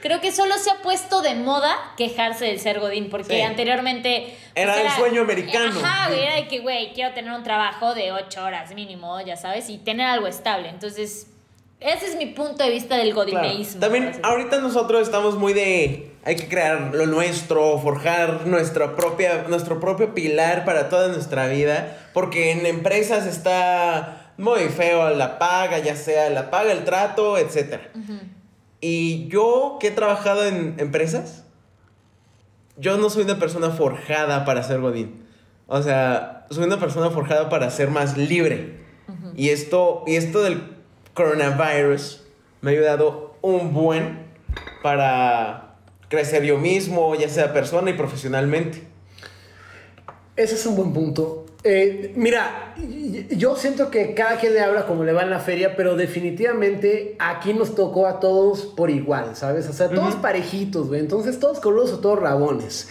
Creo 0.02 0.20
que 0.20 0.32
solo 0.32 0.58
se 0.58 0.70
ha 0.70 0.82
puesto 0.82 1.22
de 1.22 1.34
moda 1.34 1.74
quejarse 1.96 2.44
del 2.44 2.60
ser 2.60 2.78
godín, 2.78 3.08
porque 3.08 3.36
Sí. 3.36 3.40
anteriormente... 3.40 4.36
pues, 4.52 4.66
Era 4.66 4.82
el 4.82 4.90
sueño 4.90 5.22
americano. 5.22 5.80
Ajá, 5.82 6.08
güey, 6.08 6.22
era 6.24 6.34
de 6.34 6.46
que, 6.46 6.58
güey, 6.58 6.92
quiero 6.92 7.14
tener 7.14 7.32
un 7.32 7.42
trabajo 7.42 7.94
de 7.94 8.12
ocho 8.12 8.44
horas 8.44 8.74
mínimo, 8.74 9.18
ya 9.22 9.36
sabes, 9.38 9.70
y 9.70 9.78
tener 9.78 10.06
algo 10.06 10.26
estable. 10.26 10.68
Entonces, 10.68 11.28
ese 11.84 12.06
es 12.06 12.16
mi 12.16 12.26
punto 12.26 12.64
de 12.64 12.70
vista 12.70 12.96
del 12.96 13.12
Claro. 13.12 13.30
godineísmo. 13.30 13.80
También 13.80 14.04
así 14.04 14.12
decirlo. 14.16 14.30
ahorita 14.30 14.60
nosotros 14.60 15.02
estamos 15.02 15.36
muy 15.38 15.52
de 15.52 16.10
hay 16.24 16.36
que 16.36 16.48
crear 16.48 16.94
lo 16.94 17.06
nuestro, 17.06 17.78
forjar 17.78 18.46
nuestra 18.46 18.96
propia 18.96 19.44
nuestro 19.48 19.78
propio 19.80 20.14
pilar 20.14 20.64
para 20.64 20.88
toda 20.88 21.08
nuestra 21.08 21.46
vida, 21.48 21.98
porque 22.14 22.52
en 22.52 22.64
empresas 22.66 23.26
está 23.26 24.32
muy 24.38 24.60
feo 24.62 25.10
la 25.10 25.38
paga, 25.38 25.78
ya 25.78 25.94
sea 25.94 26.30
la 26.30 26.50
paga, 26.50 26.72
el 26.72 26.84
trato, 26.84 27.36
etcétera. 27.38 27.90
Y 28.80 29.28
yo 29.28 29.76
que 29.80 29.88
he 29.88 29.90
trabajado 29.90 30.46
en 30.46 30.74
empresas, 30.78 31.44
yo 32.76 32.96
no 32.96 33.08
soy 33.10 33.24
una 33.24 33.38
persona 33.38 33.70
forjada 33.70 34.44
para 34.44 34.62
ser 34.62 34.80
Godín. 34.80 35.24
O 35.66 35.82
sea, 35.82 36.46
soy 36.50 36.64
una 36.64 36.78
persona 36.80 37.10
forjada 37.10 37.48
para 37.48 37.70
ser 37.70 37.90
más 37.90 38.16
libre. 38.16 38.82
Y 39.36 39.50
esto, 39.50 40.04
y 40.06 40.16
esto 40.16 40.42
del 40.42 40.73
coronavirus 41.14 42.22
me 42.60 42.70
ha 42.70 42.74
ayudado 42.74 43.36
un 43.40 43.72
buen 43.72 44.18
para 44.82 45.76
crecer 46.08 46.44
yo 46.44 46.58
mismo, 46.58 47.14
ya 47.14 47.28
sea 47.28 47.52
persona 47.52 47.90
y 47.90 47.94
profesionalmente. 47.94 48.82
Ese 50.36 50.54
es 50.54 50.66
un 50.66 50.76
buen 50.76 50.92
punto. 50.92 51.46
Eh, 51.62 52.12
mira, 52.16 52.74
yo 53.30 53.56
siento 53.56 53.90
que 53.90 54.12
cada 54.12 54.36
quien 54.36 54.52
le 54.52 54.60
habla 54.60 54.86
como 54.86 55.04
le 55.04 55.12
va 55.12 55.22
en 55.22 55.30
la 55.30 55.40
feria, 55.40 55.76
pero 55.76 55.96
definitivamente 55.96 57.16
aquí 57.18 57.54
nos 57.54 57.74
tocó 57.74 58.06
a 58.06 58.20
todos 58.20 58.62
por 58.62 58.90
igual, 58.90 59.34
¿sabes? 59.34 59.68
O 59.68 59.72
sea, 59.72 59.88
todos 59.88 60.14
parejitos, 60.16 60.88
güey. 60.88 61.00
Entonces, 61.00 61.40
todos 61.40 61.60
colosos, 61.60 62.00
todos 62.00 62.18
rabones. 62.18 62.88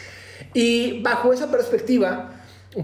Y 0.54 1.02
bajo 1.04 1.34
esa 1.34 1.52
perspectiva, 1.52 2.32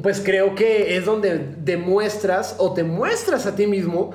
pues 0.03 0.21
creo 0.23 0.53
que 0.53 0.95
es 0.95 1.05
donde 1.05 1.55
demuestras 1.57 2.55
o 2.59 2.73
te 2.73 2.83
muestras 2.83 3.47
a 3.47 3.55
ti 3.55 3.65
mismo 3.65 4.11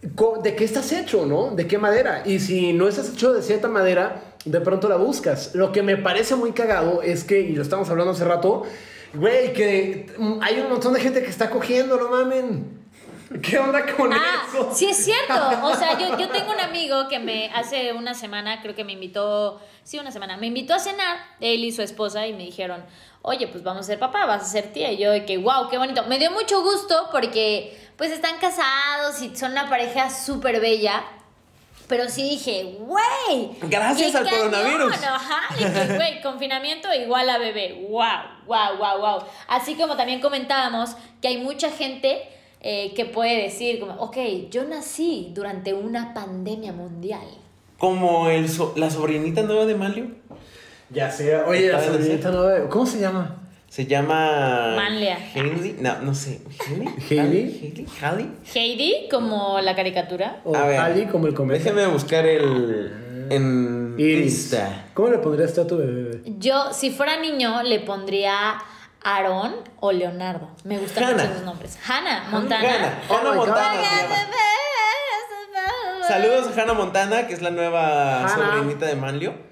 de 0.00 0.54
qué 0.54 0.64
estás 0.64 0.92
hecho, 0.92 1.26
¿no? 1.26 1.50
De 1.50 1.66
qué 1.66 1.78
madera. 1.78 2.22
Y 2.24 2.38
si 2.40 2.72
no 2.72 2.88
estás 2.88 3.10
hecho 3.10 3.32
de 3.32 3.42
cierta 3.42 3.68
madera, 3.68 4.22
de 4.44 4.60
pronto 4.60 4.88
la 4.88 4.96
buscas. 4.96 5.54
Lo 5.54 5.72
que 5.72 5.82
me 5.82 5.96
parece 5.96 6.36
muy 6.36 6.52
cagado 6.52 7.02
es 7.02 7.24
que, 7.24 7.40
y 7.40 7.54
lo 7.54 7.62
estamos 7.62 7.90
hablando 7.90 8.12
hace 8.12 8.24
rato, 8.24 8.62
güey, 9.14 9.52
que 9.52 10.06
hay 10.40 10.60
un 10.60 10.70
montón 10.70 10.92
de 10.94 11.00
gente 11.00 11.22
que 11.22 11.30
está 11.30 11.50
cogiendo, 11.50 11.96
no 11.98 12.10
mamen. 12.10 12.77
¿Qué 13.42 13.58
onda 13.58 13.84
con 13.94 14.12
Ah, 14.12 14.44
eso? 14.48 14.70
sí 14.74 14.86
es 14.86 15.04
cierto. 15.04 15.34
O 15.62 15.74
sea, 15.74 15.98
yo, 15.98 16.16
yo 16.18 16.28
tengo 16.32 16.52
un 16.52 16.60
amigo 16.60 17.08
que 17.08 17.18
me 17.18 17.50
hace 17.54 17.92
una 17.92 18.14
semana, 18.14 18.60
creo 18.62 18.74
que 18.74 18.84
me 18.84 18.92
invitó, 18.92 19.60
sí, 19.84 19.98
una 19.98 20.10
semana, 20.12 20.36
me 20.36 20.46
invitó 20.46 20.74
a 20.74 20.78
cenar, 20.78 21.18
él 21.40 21.64
y 21.64 21.72
su 21.72 21.82
esposa, 21.82 22.26
y 22.26 22.32
me 22.32 22.44
dijeron, 22.44 22.84
oye, 23.22 23.46
pues 23.48 23.62
vamos 23.62 23.80
a 23.80 23.84
ser 23.84 23.98
papá, 23.98 24.24
vas 24.26 24.42
a 24.42 24.46
ser 24.46 24.72
tía. 24.72 24.92
Y 24.92 24.98
yo 24.98 25.10
de 25.10 25.24
que, 25.26 25.36
wow, 25.38 25.68
qué 25.68 25.76
bonito. 25.78 26.04
Me 26.04 26.18
dio 26.18 26.30
mucho 26.30 26.62
gusto 26.62 27.08
porque 27.12 27.78
pues 27.96 28.10
están 28.12 28.38
casados 28.38 29.20
y 29.20 29.36
son 29.36 29.52
una 29.52 29.68
pareja 29.68 30.08
súper 30.08 30.60
bella. 30.60 31.04
Pero 31.88 32.08
sí 32.10 32.22
dije, 32.22 32.76
güey. 32.80 33.50
Gracias 33.62 34.14
al 34.14 34.24
cañón, 34.24 34.50
coronavirus. 34.50 34.92
Ajá, 35.04 35.54
y 35.58 35.64
que, 35.64 35.94
güey, 35.96 36.20
confinamiento 36.20 36.92
igual 36.92 37.28
a 37.30 37.38
bebé. 37.38 37.86
Wow, 37.88 38.44
wow, 38.46 38.76
wow, 38.78 38.98
wow. 39.00 39.24
Así 39.48 39.74
como 39.74 39.96
también 39.96 40.20
comentábamos 40.20 40.90
que 41.22 41.28
hay 41.28 41.38
mucha 41.38 41.70
gente 41.70 42.28
eh, 42.60 42.92
que 42.94 43.04
puede 43.04 43.42
decir, 43.42 43.80
como, 43.80 43.94
ok, 43.94 44.16
yo 44.50 44.64
nací 44.64 45.30
durante 45.34 45.74
una 45.74 46.12
pandemia 46.14 46.72
mundial. 46.72 47.26
Como 47.78 48.28
el 48.28 48.48
so- 48.48 48.72
la 48.76 48.90
sobrinita 48.90 49.42
nueva 49.42 49.64
de 49.66 49.74
Malio. 49.74 50.06
Ya 50.90 51.10
sé, 51.10 51.36
oye, 51.36 51.70
la 51.70 51.84
sobrinita 51.84 52.30
nueva, 52.30 52.68
¿cómo 52.68 52.86
se 52.86 52.98
llama? 53.00 53.36
Se 53.68 53.84
llama. 53.84 54.72
Manlia. 54.76 55.18
Hailey. 55.34 55.76
No, 55.78 56.00
no 56.00 56.14
sé. 56.14 56.40
¿Hailey? 57.10 57.86
¿Hailey? 58.00 58.30
Heidi, 58.54 59.08
como 59.10 59.60
la 59.60 59.76
caricatura. 59.76 60.40
O 60.44 60.54
Ali, 60.56 61.04
como 61.04 61.26
el 61.26 61.34
cometa. 61.34 61.62
Déjeme 61.62 61.86
buscar 61.86 62.24
el. 62.24 63.26
En. 63.30 63.94
Iris. 63.98 64.32
Insta. 64.44 64.86
¿Cómo 64.94 65.08
le 65.10 65.18
pondrías 65.18 65.52
tú 65.52 65.60
a 65.60 65.66
tu 65.66 65.76
bebé? 65.76 66.22
Yo, 66.38 66.72
si 66.72 66.90
fuera 66.90 67.20
niño, 67.20 67.62
le 67.62 67.80
pondría 67.80 68.54
Aarón 69.02 69.56
o 69.80 69.92
Leonardo. 69.92 70.48
Me 70.64 70.78
gustan 70.78 71.04
Hannah. 71.04 71.22
mucho 71.22 71.32
esos 71.32 71.44
nombres. 71.44 71.78
Hannah 71.86 72.24
Montana. 72.30 72.68
Hannah. 72.68 73.02
Hannah. 73.08 73.34
Montana. 73.34 73.80
Saludos 76.06 76.56
a 76.56 76.60
Hannah 76.62 76.74
Montana, 76.74 77.26
que 77.26 77.34
es 77.34 77.42
la 77.42 77.50
nueva 77.50 78.20
Hannah. 78.20 78.28
sobrinita 78.28 78.86
de 78.86 78.96
Manlio. 78.96 79.47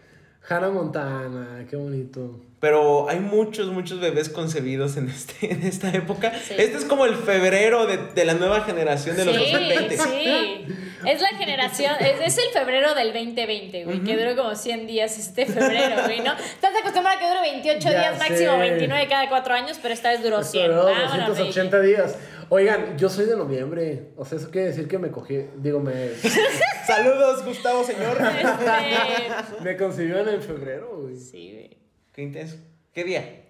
Hannah 0.48 0.70
Montana, 0.70 1.66
qué 1.68 1.76
bonito. 1.76 2.40
Pero 2.60 3.08
hay 3.08 3.20
muchos, 3.20 3.68
muchos 3.68 4.00
bebés 4.00 4.28
concebidos 4.28 4.96
en, 4.96 5.08
este, 5.08 5.50
en 5.52 5.62
esta 5.62 5.90
época. 5.90 6.32
Sí. 6.32 6.54
Este 6.56 6.78
es 6.78 6.84
como 6.84 7.04
el 7.04 7.14
febrero 7.14 7.86
de, 7.86 7.98
de 7.98 8.24
la 8.24 8.34
nueva 8.34 8.62
generación 8.62 9.16
de 9.16 9.24
los 9.24 9.36
sí, 9.36 9.52
2020. 9.52 9.98
Sí, 9.98 10.66
es 11.04 11.20
la 11.20 11.28
generación, 11.36 11.94
es, 12.00 12.20
es 12.20 12.38
el 12.38 12.52
febrero 12.52 12.94
del 12.94 13.12
2020, 13.12 13.84
güey, 13.84 14.00
que 14.00 14.16
duró 14.16 14.34
como 14.36 14.54
100 14.54 14.86
días 14.86 15.18
este 15.18 15.46
febrero, 15.46 16.02
güey, 16.04 16.20
¿no? 16.20 16.32
Estás 16.32 16.72
acostumbrado 16.80 17.18
a 17.18 17.20
que 17.20 17.28
dure 17.28 17.40
28 17.40 17.78
Ya 17.78 18.00
días, 18.00 18.18
máximo 18.18 18.52
sé. 18.52 18.58
29 18.58 19.08
cada 19.08 19.28
4 19.28 19.54
años, 19.54 19.78
pero 19.82 19.92
esta 19.92 20.10
vez 20.10 20.22
duró 20.22 20.42
100. 20.42 20.66
Pero 20.66 20.84
Vámonos, 20.84 21.28
280 21.28 21.80
días. 21.80 22.16
Oigan, 22.48 22.96
yo 22.96 23.08
soy 23.08 23.26
de 23.26 23.36
noviembre. 23.36 24.12
O 24.16 24.24
sea, 24.24 24.38
eso 24.38 24.50
quiere 24.50 24.68
decir 24.68 24.86
que 24.88 24.98
me 24.98 25.10
cogí. 25.10 25.46
Digo, 25.58 25.80
me, 25.80 26.10
Saludos, 26.86 27.44
Gustavo, 27.44 27.82
señor. 27.84 28.16
Este, 28.20 29.62
me 29.64 29.76
concibieron 29.76 30.28
en 30.28 30.42
febrero, 30.42 31.00
güey. 31.02 31.16
sí, 31.16 31.52
güey. 31.52 31.76
Qué 32.12 32.22
intenso. 32.22 32.56
¿Qué 32.92 33.04
día? 33.04 33.42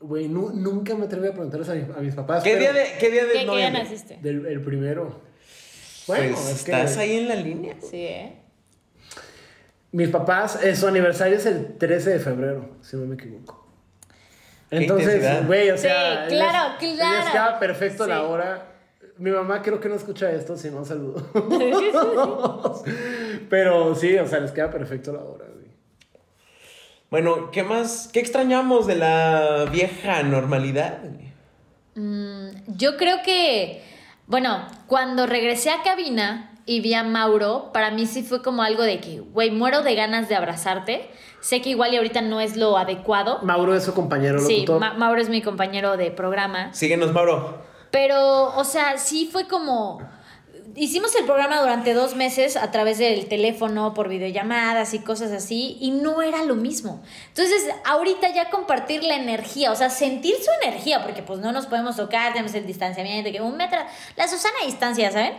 Güey, 0.00 0.28
nu- 0.28 0.50
nunca 0.52 0.94
me 0.96 1.04
atreví 1.04 1.28
a 1.28 1.32
preguntarles 1.32 1.68
a, 1.68 1.74
mi- 1.74 1.82
a 1.96 2.00
mis 2.00 2.14
papás. 2.14 2.42
¿Qué 2.42 2.56
día 2.56 2.72
de, 2.72 2.84
qué 2.98 3.10
día 3.10 3.22
de 3.24 3.28
¿Qué, 3.28 3.32
qué 3.34 3.38
día 3.40 3.46
noviembre? 3.46 3.82
naciste? 3.84 4.18
Del, 4.20 4.46
el 4.46 4.60
primero. 4.62 5.20
Bueno, 6.08 6.34
pues 6.34 6.48
es 6.48 6.64
que 6.64 6.72
estás 6.72 6.96
ahí 6.96 7.18
en 7.18 7.28
la 7.28 7.36
línea. 7.36 7.76
Sí, 7.80 7.98
¿eh? 8.04 8.38
mis 9.92 10.08
papás, 10.08 10.58
eh, 10.64 10.74
su 10.74 10.88
aniversario 10.88 11.36
es 11.36 11.46
el 11.46 11.76
13 11.76 12.10
de 12.10 12.18
febrero, 12.18 12.76
si 12.80 12.96
no 12.96 13.04
me 13.06 13.14
equivoco. 13.14 13.61
Entonces, 14.72 15.46
güey, 15.46 15.70
o 15.70 15.76
Sí, 15.76 15.82
sea. 15.82 16.26
claro, 16.28 16.74
les, 16.80 16.94
claro. 16.94 17.24
Les 17.24 17.30
queda 17.32 17.58
perfecto 17.58 18.06
la 18.06 18.18
Sí. 18.18 18.24
hora. 18.26 18.66
Mi 19.18 19.30
mamá 19.30 19.62
creo 19.62 19.78
que 19.78 19.88
no 19.88 19.94
escucha 19.94 20.30
esto, 20.32 20.56
si 20.56 20.70
no, 20.70 20.84
saludo. 20.84 21.22
Pero 23.50 23.94
sí, 23.94 24.16
o 24.18 24.26
sea, 24.26 24.40
les 24.40 24.50
queda 24.52 24.70
perfecto 24.70 25.12
la 25.12 25.20
hora, 25.20 25.46
güey. 25.52 25.66
Bueno, 27.10 27.50
¿qué 27.50 27.62
más? 27.62 28.08
¿Qué 28.12 28.20
extrañamos 28.20 28.86
de 28.86 28.96
la 28.96 29.66
vieja 29.70 30.22
normalidad? 30.22 30.98
Mm, 31.94 32.48
yo 32.68 32.96
creo 32.96 33.18
que, 33.22 33.82
bueno, 34.26 34.66
cuando 34.86 35.26
regresé 35.26 35.70
a 35.70 35.82
cabina 35.82 36.51
y 36.66 36.80
vi 36.80 36.94
a 36.94 37.02
Mauro, 37.02 37.70
para 37.72 37.90
mí 37.90 38.06
sí 38.06 38.22
fue 38.22 38.42
como 38.42 38.62
algo 38.62 38.82
de 38.82 39.00
que, 39.00 39.20
güey, 39.20 39.50
muero 39.50 39.82
de 39.82 39.94
ganas 39.94 40.28
de 40.28 40.36
abrazarte. 40.36 41.10
Sé 41.40 41.60
que 41.60 41.70
igual 41.70 41.92
y 41.92 41.96
ahorita 41.96 42.20
no 42.20 42.40
es 42.40 42.56
lo 42.56 42.78
adecuado. 42.78 43.40
Mauro 43.42 43.74
es 43.74 43.82
su 43.84 43.94
compañero 43.94 44.38
Sí. 44.40 44.64
Ma- 44.78 44.94
Mauro 44.94 45.20
es 45.20 45.28
mi 45.28 45.42
compañero 45.42 45.96
de 45.96 46.10
programa. 46.12 46.72
Síguenos, 46.72 47.12
Mauro. 47.12 47.62
Pero, 47.90 48.56
o 48.56 48.64
sea, 48.64 48.96
sí 48.98 49.28
fue 49.30 49.48
como... 49.48 50.00
Hicimos 50.74 51.14
el 51.16 51.26
programa 51.26 51.60
durante 51.60 51.92
dos 51.92 52.16
meses 52.16 52.56
a 52.56 52.70
través 52.70 52.96
del 52.96 53.26
teléfono, 53.28 53.92
por 53.92 54.08
videollamadas 54.08 54.94
y 54.94 55.00
cosas 55.00 55.30
así, 55.30 55.76
y 55.80 55.90
no 55.90 56.22
era 56.22 56.44
lo 56.44 56.54
mismo. 56.54 57.02
Entonces, 57.28 57.68
ahorita 57.84 58.32
ya 58.32 58.48
compartir 58.48 59.04
la 59.04 59.16
energía, 59.16 59.70
o 59.70 59.74
sea, 59.76 59.90
sentir 59.90 60.34
su 60.36 60.50
energía, 60.66 61.02
porque 61.02 61.22
pues 61.22 61.40
no 61.40 61.52
nos 61.52 61.66
podemos 61.66 61.96
tocar, 61.96 62.32
tenemos 62.32 62.54
el 62.54 62.66
distanciamiento, 62.66 63.30
que 63.30 63.42
un 63.42 63.58
metro, 63.58 63.80
la 64.16 64.26
Susana 64.28 64.54
distancia, 64.64 65.10
¿saben? 65.10 65.34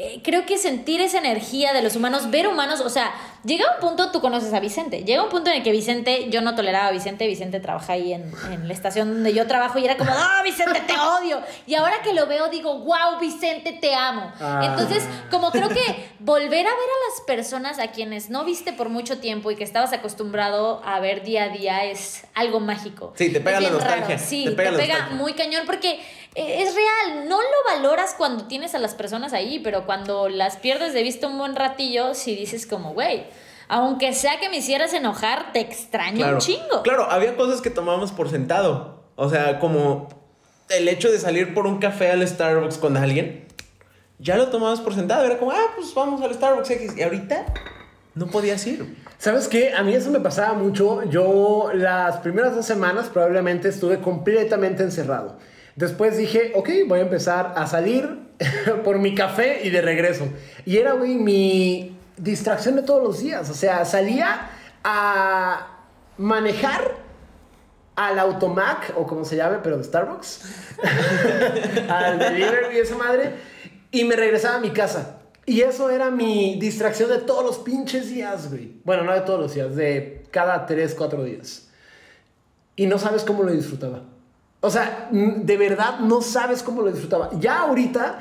Eh, 0.00 0.20
creo 0.22 0.46
que 0.46 0.58
sentir 0.58 1.00
esa 1.00 1.18
energía 1.18 1.72
de 1.72 1.82
los 1.82 1.96
humanos, 1.96 2.30
ver 2.30 2.46
humanos, 2.46 2.78
o 2.78 2.88
sea, 2.88 3.12
llega 3.44 3.64
un 3.74 3.80
punto, 3.80 4.12
tú 4.12 4.20
conoces 4.20 4.54
a 4.54 4.60
Vicente, 4.60 5.02
llega 5.02 5.24
un 5.24 5.28
punto 5.28 5.50
en 5.50 5.56
el 5.56 5.64
que 5.64 5.72
Vicente, 5.72 6.30
yo 6.30 6.40
no 6.40 6.54
toleraba 6.54 6.86
a 6.86 6.92
Vicente, 6.92 7.26
Vicente 7.26 7.58
trabaja 7.58 7.94
ahí 7.94 8.12
en, 8.12 8.30
en 8.52 8.68
la 8.68 8.74
estación 8.74 9.12
donde 9.12 9.34
yo 9.34 9.48
trabajo 9.48 9.76
y 9.80 9.84
era 9.84 9.96
como, 9.96 10.12
ah, 10.14 10.40
Vicente, 10.44 10.82
te 10.86 10.92
odio. 10.92 11.40
Y 11.66 11.74
ahora 11.74 12.00
que 12.04 12.12
lo 12.12 12.28
veo 12.28 12.48
digo, 12.48 12.78
wow, 12.78 13.18
Vicente, 13.20 13.72
te 13.72 13.92
amo. 13.92 14.32
Ah. 14.38 14.60
Entonces, 14.70 15.02
como 15.32 15.50
creo 15.50 15.68
que 15.68 16.10
volver 16.20 16.64
a 16.64 16.70
ver 16.70 16.70
a 16.70 17.10
las 17.10 17.20
personas 17.26 17.80
a 17.80 17.88
quienes 17.88 18.30
no 18.30 18.44
viste 18.44 18.72
por 18.72 18.90
mucho 18.90 19.18
tiempo 19.18 19.50
y 19.50 19.56
que 19.56 19.64
estabas 19.64 19.92
acostumbrado 19.92 20.80
a 20.84 21.00
ver 21.00 21.24
día 21.24 21.42
a 21.42 21.48
día 21.48 21.84
es 21.86 22.22
algo 22.34 22.60
mágico. 22.60 23.14
Sí, 23.16 23.32
te 23.32 23.40
pega 23.40 23.58
la 23.58 23.70
nostalgia. 23.70 24.16
Sí, 24.16 24.44
te 24.44 24.50
te 24.50 24.56
pega 24.56 24.70
pega, 24.70 24.86
la 24.86 24.94
nostalgia. 24.94 25.16
muy 25.16 25.32
cañón 25.32 25.64
porque 25.66 25.98
es 26.34 26.74
real, 26.74 27.28
no 27.28 27.40
lo 27.40 27.48
valoras 27.74 28.14
cuando 28.16 28.46
tienes 28.46 28.74
a 28.74 28.78
las 28.78 28.94
personas 28.94 29.32
ahí, 29.32 29.58
pero 29.58 29.86
cuando 29.86 30.28
las 30.28 30.56
pierdes 30.56 30.92
de 30.94 31.02
vista 31.02 31.26
un 31.26 31.38
buen 31.38 31.56
ratillo, 31.56 32.14
si 32.14 32.36
dices 32.36 32.66
como, 32.66 32.92
güey, 32.94 33.26
aunque 33.68 34.12
sea 34.14 34.38
que 34.40 34.48
me 34.48 34.58
hicieras 34.58 34.92
enojar, 34.94 35.52
te 35.52 35.60
extraño 35.60 36.18
Claro. 36.18 36.34
un 36.34 36.40
chingo. 36.40 36.82
Claro, 36.82 37.10
había 37.10 37.36
cosas 37.36 37.60
que 37.60 37.70
tomábamos 37.70 38.12
por 38.12 38.30
sentado. 38.30 39.02
O 39.16 39.28
sea, 39.28 39.58
como 39.58 40.08
el 40.70 40.88
hecho 40.88 41.10
de 41.10 41.18
salir 41.18 41.54
por 41.54 41.66
un 41.66 41.78
café 41.78 42.10
al 42.10 42.26
Starbucks 42.26 42.78
con 42.78 42.96
alguien. 42.96 43.46
Ya 44.20 44.36
lo 44.36 44.48
tomabas 44.48 44.80
por 44.80 44.94
sentado. 44.94 45.24
Era 45.24 45.38
como, 45.38 45.50
ah, 45.52 45.72
pues 45.76 45.92
vamos 45.94 46.22
al 46.22 46.32
Starbucks 46.34 46.70
X. 46.70 46.96
Y 46.96 47.02
ahorita 47.02 47.46
no 48.14 48.26
podías 48.28 48.66
ir. 48.66 48.96
¿Sabes 49.18 49.48
qué? 49.48 49.72
A 49.74 49.82
mí 49.82 49.94
eso 49.94 50.10
me 50.10 50.20
pasaba 50.20 50.54
mucho. 50.54 51.02
Yo 51.04 51.70
las 51.74 52.18
primeras 52.18 52.54
dos 52.54 52.64
semanas 52.66 53.08
probablemente 53.12 53.68
estuve 53.68 54.00
completamente 54.00 54.82
encerrado. 54.82 55.38
Después 55.78 56.16
dije, 56.16 56.50
ok, 56.56 56.70
voy 56.88 56.98
a 56.98 57.02
empezar 57.02 57.52
a 57.54 57.68
salir 57.68 58.18
por 58.84 58.98
mi 58.98 59.14
café 59.14 59.60
y 59.62 59.70
de 59.70 59.80
regreso. 59.80 60.26
Y 60.66 60.78
era, 60.78 60.94
güey, 60.94 61.14
mi 61.14 61.96
distracción 62.16 62.74
de 62.74 62.82
todos 62.82 63.00
los 63.00 63.20
días. 63.20 63.48
O 63.48 63.54
sea, 63.54 63.84
salía 63.84 64.50
a 64.82 65.84
manejar 66.16 66.96
al 67.94 68.18
automac, 68.18 68.92
o 68.96 69.06
como 69.06 69.24
se 69.24 69.36
llame, 69.36 69.58
pero 69.62 69.78
de 69.78 69.84
Starbucks. 69.84 70.40
al 71.88 72.18
delivery 72.18 72.74
y 72.74 72.78
esa 72.78 72.96
madre. 72.96 73.34
Y 73.92 74.02
me 74.02 74.16
regresaba 74.16 74.56
a 74.56 74.60
mi 74.60 74.70
casa. 74.70 75.20
Y 75.46 75.60
eso 75.60 75.90
era 75.90 76.10
mi 76.10 76.58
distracción 76.58 77.08
de 77.08 77.18
todos 77.18 77.44
los 77.44 77.58
pinches 77.58 78.10
días, 78.10 78.50
güey. 78.50 78.80
Bueno, 78.82 79.04
no 79.04 79.12
de 79.12 79.20
todos 79.20 79.38
los 79.38 79.54
días, 79.54 79.76
de 79.76 80.24
cada 80.32 80.66
3, 80.66 80.92
4 80.96 81.22
días. 81.22 81.68
Y 82.74 82.86
no 82.86 82.98
sabes 82.98 83.22
cómo 83.22 83.44
lo 83.44 83.52
disfrutaba. 83.52 84.02
O 84.60 84.70
sea, 84.70 85.08
de 85.12 85.56
verdad 85.56 86.00
no 86.00 86.20
sabes 86.20 86.62
cómo 86.62 86.82
lo 86.82 86.90
disfrutaba. 86.90 87.30
Ya 87.38 87.60
ahorita, 87.60 88.18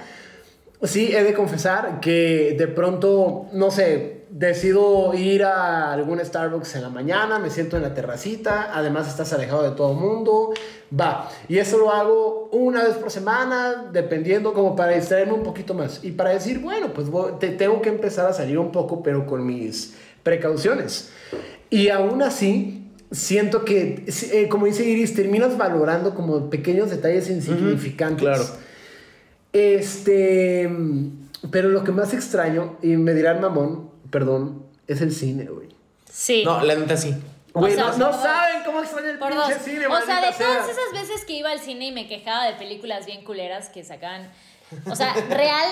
sí, 0.83 1.15
he 1.15 1.23
de 1.23 1.33
confesar 1.33 1.99
que 1.99 2.55
de 2.57 2.67
pronto, 2.67 3.47
no 3.53 3.71
sé, 3.71 4.25
decido 4.29 5.13
ir 5.13 5.43
a 5.43 5.93
algún 5.93 6.23
Starbucks 6.23 6.75
en 6.75 6.83
la 6.83 6.89
mañana, 6.89 7.39
me 7.39 7.49
siento 7.49 7.77
en 7.77 7.83
la 7.83 7.93
terracita, 7.93 8.69
además 8.73 9.07
estás 9.07 9.33
alejado 9.33 9.63
de 9.63 9.71
todo 9.71 9.93
el 9.93 9.97
mundo, 9.97 10.53
va. 10.97 11.29
Y 11.47 11.57
eso 11.57 11.77
lo 11.77 11.91
hago 11.91 12.49
una 12.51 12.83
vez 12.83 12.95
por 12.97 13.09
semana, 13.09 13.89
dependiendo 13.91 14.53
como 14.53 14.75
para 14.75 14.91
distraerme 14.91 15.33
un 15.33 15.43
poquito 15.43 15.73
más. 15.73 16.03
Y 16.03 16.11
para 16.11 16.31
decir, 16.31 16.59
bueno, 16.59 16.93
pues 16.93 17.07
te 17.39 17.49
tengo 17.49 17.81
que 17.81 17.89
empezar 17.89 18.27
a 18.27 18.33
salir 18.33 18.59
un 18.59 18.71
poco, 18.71 19.01
pero 19.01 19.25
con 19.25 19.45
mis 19.45 19.95
precauciones. 20.23 21.09
Y 21.69 21.89
aún 21.89 22.21
así, 22.21 22.86
siento 23.11 23.65
que, 23.65 24.05
eh, 24.31 24.47
como 24.49 24.65
dice 24.65 24.85
Iris, 24.85 25.15
terminas 25.15 25.57
valorando 25.57 26.13
como 26.13 26.49
pequeños 26.49 26.89
detalles 26.89 27.29
insignificantes. 27.29 28.21
claro. 28.21 28.45
Este, 29.53 30.69
pero 31.51 31.69
lo 31.69 31.83
que 31.83 31.91
más 31.91 32.13
extraño, 32.13 32.77
y 32.81 32.97
me 32.97 33.13
dirá 33.13 33.31
el 33.31 33.39
mamón, 33.39 33.89
perdón, 34.11 34.63
es 34.87 35.01
el 35.01 35.13
cine, 35.13 35.45
güey. 35.45 35.69
Sí. 36.11 36.43
No, 36.43 36.63
la 36.63 36.75
neta 36.75 36.97
sí. 36.97 37.15
Güey, 37.53 37.73
sea, 37.73 37.93
no, 37.97 38.13
saben 38.13 38.63
cómo 38.63 38.81
extraño 38.81 39.09
el 39.09 39.17
pinche 39.17 39.35
dos. 39.35 39.63
cine, 39.63 39.87
o 39.87 40.01
sea, 40.05 40.21
de 40.21 40.27
todas 40.37 40.37
sea. 40.37 40.73
esas 40.73 40.91
veces 40.93 41.25
que 41.25 41.33
iba 41.33 41.49
al 41.49 41.59
cine 41.59 41.87
y 41.87 41.91
me 41.91 42.07
quejaba 42.07 42.45
de 42.45 42.53
películas 42.53 43.05
bien 43.05 43.23
culeras 43.23 43.69
que 43.69 43.83
sacaban. 43.83 44.29
O 44.89 44.95
sea, 44.95 45.13
real, 45.29 45.65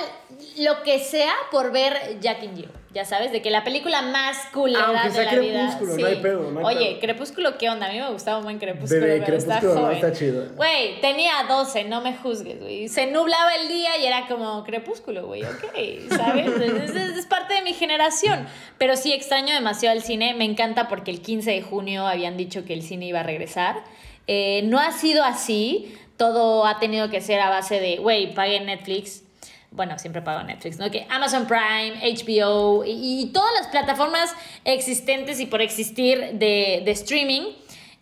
lo 0.60 0.82
que 0.84 1.00
sea 1.00 1.34
por 1.52 1.72
ver 1.72 2.20
Jack 2.22 2.42
and 2.44 2.56
Jill. 2.56 2.70
Ya 2.94 3.04
sabes, 3.04 3.34
de 3.34 3.42
que 3.42 3.50
la 3.50 3.66
película 3.66 4.02
más 4.04 4.38
culera 4.54 4.86
Aunque 5.04 5.10
de 5.20 5.26
la 5.26 5.36
vida. 5.36 5.78
Crepúsculo, 5.78 5.98
no 5.98 6.08
hay 6.08 6.16
pedo, 6.22 6.52
no 6.52 6.60
hay 6.66 6.76
Oye, 6.78 6.86
pedo. 6.92 7.00
Crepúsculo, 7.02 7.58
¿qué 7.58 7.70
onda? 7.70 7.88
A 7.88 7.92
mí 7.92 8.00
me 8.00 8.10
gustaba 8.10 8.40
buen 8.42 8.58
Crepúsculo. 8.58 9.02
Bebé, 9.02 9.22
pero 9.26 9.36
está 9.36 9.60
Crepúsculo 9.60 9.88
no 9.88 9.92
está 9.92 10.14
chido. 10.14 10.46
Güey, 10.56 11.02
tenía 11.02 11.34
12, 11.46 11.84
no 11.84 12.00
me 12.00 12.16
juzgues, 12.16 12.62
güey. 12.62 12.88
Se 12.88 13.08
nublaba 13.08 13.54
el 13.56 13.68
día 13.68 13.98
y 13.98 14.06
era 14.06 14.28
como 14.28 14.64
Crepúsculo, 14.64 15.26
güey, 15.28 15.44
ok, 15.44 16.10
¿sabes? 16.16 16.48
Es, 16.62 16.92
es- 16.96 17.18
es 17.18 17.26
parte 17.26 17.56
de 17.56 17.64
mi 17.64 17.74
generación. 17.74 18.48
Pero 18.78 18.96
sí 18.96 19.12
extraño 19.12 19.54
demasiado 19.54 19.94
el 19.98 20.02
cine. 20.02 20.34
Me 20.34 20.46
encanta 20.46 20.88
porque 20.88 21.12
el 21.12 21.22
15 21.22 21.52
de 21.52 21.62
junio 21.62 22.08
habían 22.08 22.38
dicho 22.38 22.64
que 22.64 22.74
el 22.74 22.82
cine 22.82 23.08
iba 23.08 23.20
a 23.20 23.24
regresar. 23.24 23.84
Eh, 24.28 24.62
no 24.64 24.80
ha 24.80 24.94
sido 24.94 25.22
así. 25.26 25.98
Todo 26.18 26.66
ha 26.66 26.80
tenido 26.80 27.10
que 27.10 27.22
ser 27.22 27.40
a 27.40 27.50
base 27.50 27.80
de, 27.80 27.98
güey, 27.98 28.34
pagué 28.34 28.60
Netflix. 28.62 29.24
Bueno, 29.72 30.00
siempre 30.00 30.22
pago 30.22 30.42
Netflix, 30.44 30.78
¿no? 30.78 30.90
Que 30.90 31.06
Amazon 31.10 31.48
Prime, 31.48 32.00
HBO 32.02 32.86
y, 32.86 33.24
y 33.24 33.26
todas 33.34 33.52
las 33.60 33.68
plataformas 33.68 34.34
existentes 34.64 35.40
y 35.42 35.48
por 35.48 35.62
existir 35.62 36.32
de, 36.34 36.82
de 36.86 36.92
streaming. 36.92 37.42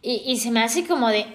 Y, 0.05 0.21
y 0.25 0.37
se 0.37 0.51
me 0.51 0.61
hace 0.61 0.85
como 0.85 1.07
de, 1.07 1.25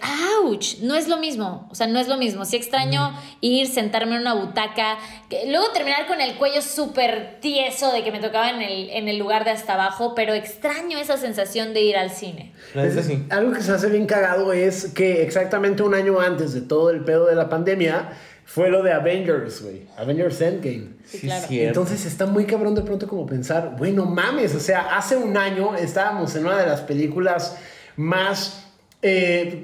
ouch, 0.44 0.80
no 0.82 0.94
es 0.94 1.08
lo 1.08 1.16
mismo, 1.16 1.66
o 1.70 1.74
sea, 1.74 1.86
no 1.86 1.98
es 1.98 2.06
lo 2.06 2.18
mismo. 2.18 2.44
Sí 2.44 2.56
extraño 2.56 3.14
ir, 3.40 3.66
sentarme 3.66 4.16
en 4.16 4.20
una 4.20 4.34
butaca, 4.34 4.98
que- 5.30 5.50
luego 5.50 5.68
terminar 5.72 6.06
con 6.06 6.20
el 6.20 6.34
cuello 6.36 6.60
súper 6.60 7.38
tieso 7.40 7.90
de 7.92 8.04
que 8.04 8.12
me 8.12 8.20
tocaba 8.20 8.50
en 8.50 8.60
el, 8.60 8.90
en 8.90 9.08
el 9.08 9.16
lugar 9.16 9.46
de 9.46 9.52
hasta 9.52 9.72
abajo, 9.72 10.14
pero 10.14 10.34
extraño 10.34 10.98
esa 10.98 11.16
sensación 11.16 11.72
de 11.72 11.80
ir 11.80 11.96
al 11.96 12.10
cine. 12.10 12.52
Neta 12.74 13.02
sí. 13.02 13.24
Algo 13.30 13.52
que 13.52 13.62
se 13.62 13.72
hace 13.72 13.88
bien 13.88 14.04
cagado 14.04 14.52
es 14.52 14.92
que 14.92 15.22
exactamente 15.22 15.82
un 15.82 15.94
año 15.94 16.20
antes 16.20 16.52
de 16.52 16.60
todo 16.60 16.90
el 16.90 17.02
pedo 17.04 17.24
de 17.24 17.36
la 17.36 17.48
pandemia 17.48 18.10
fue 18.44 18.68
lo 18.68 18.82
de 18.82 18.92
Avengers, 18.92 19.62
güey. 19.62 19.84
Avengers 19.96 20.42
Endgame. 20.42 20.88
Sí, 21.06 21.20
claro. 21.20 21.46
cierto. 21.48 21.80
Entonces 21.80 22.04
está 22.04 22.26
muy 22.26 22.44
cabrón 22.44 22.74
de 22.74 22.82
pronto 22.82 23.08
como 23.08 23.24
pensar, 23.24 23.76
güey, 23.78 23.92
no 23.92 24.04
mames, 24.04 24.54
o 24.54 24.60
sea, 24.60 24.94
hace 24.94 25.16
un 25.16 25.38
año 25.38 25.74
estábamos 25.74 26.36
en 26.36 26.44
una 26.44 26.58
de 26.58 26.66
las 26.66 26.82
películas 26.82 27.56
más, 27.98 28.64
eh, 29.02 29.62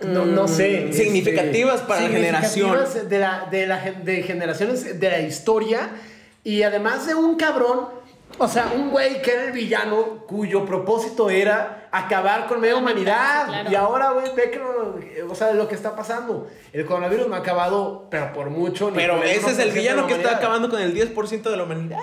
no, 0.00 0.24
no 0.24 0.48
sé, 0.48 0.86
Mm, 0.88 0.92
significativas 0.92 1.82
para 1.82 2.00
la 2.00 2.08
significativas 2.08 3.08
De, 3.08 3.18
la, 3.18 3.46
de, 3.50 3.66
la, 3.66 3.78
de 3.78 4.22
generaciones 4.22 4.98
de 4.98 5.10
la 5.10 5.20
historia 5.20 5.90
y 6.42 6.62
además 6.62 7.06
de 7.06 7.14
un 7.14 7.36
cabrón, 7.36 7.88
o 8.38 8.48
sea, 8.48 8.72
un 8.74 8.90
güey 8.90 9.22
que 9.22 9.32
era 9.32 9.44
el 9.44 9.52
villano 9.52 10.24
cuyo 10.26 10.64
propósito 10.64 11.30
era 11.30 11.88
acabar 11.92 12.46
con 12.46 12.58
media 12.58 12.76
humanidad 12.76 13.46
claro. 13.46 13.70
y 13.70 13.74
ahora, 13.74 14.10
güey, 14.12 14.34
ve 14.34 14.50
que 14.50 14.58
lo, 14.58 15.30
o 15.30 15.34
sea, 15.34 15.52
lo 15.52 15.68
que 15.68 15.74
está 15.74 15.94
pasando. 15.94 16.48
El 16.72 16.86
coronavirus 16.86 17.28
no 17.28 17.34
ha 17.34 17.38
acabado, 17.38 18.08
pero 18.10 18.32
por 18.32 18.48
mucho. 18.48 18.90
Pero 18.94 19.22
ese 19.22 19.50
es 19.50 19.58
el 19.58 19.70
1% 19.70 19.72
de 19.74 19.78
villano 19.78 20.02
la 20.02 20.08
que 20.08 20.14
está 20.14 20.36
acabando 20.36 20.70
con 20.70 20.80
el 20.80 20.94
10% 20.94 21.42
de 21.42 21.56
la 21.56 21.62
humanidad. 21.64 21.98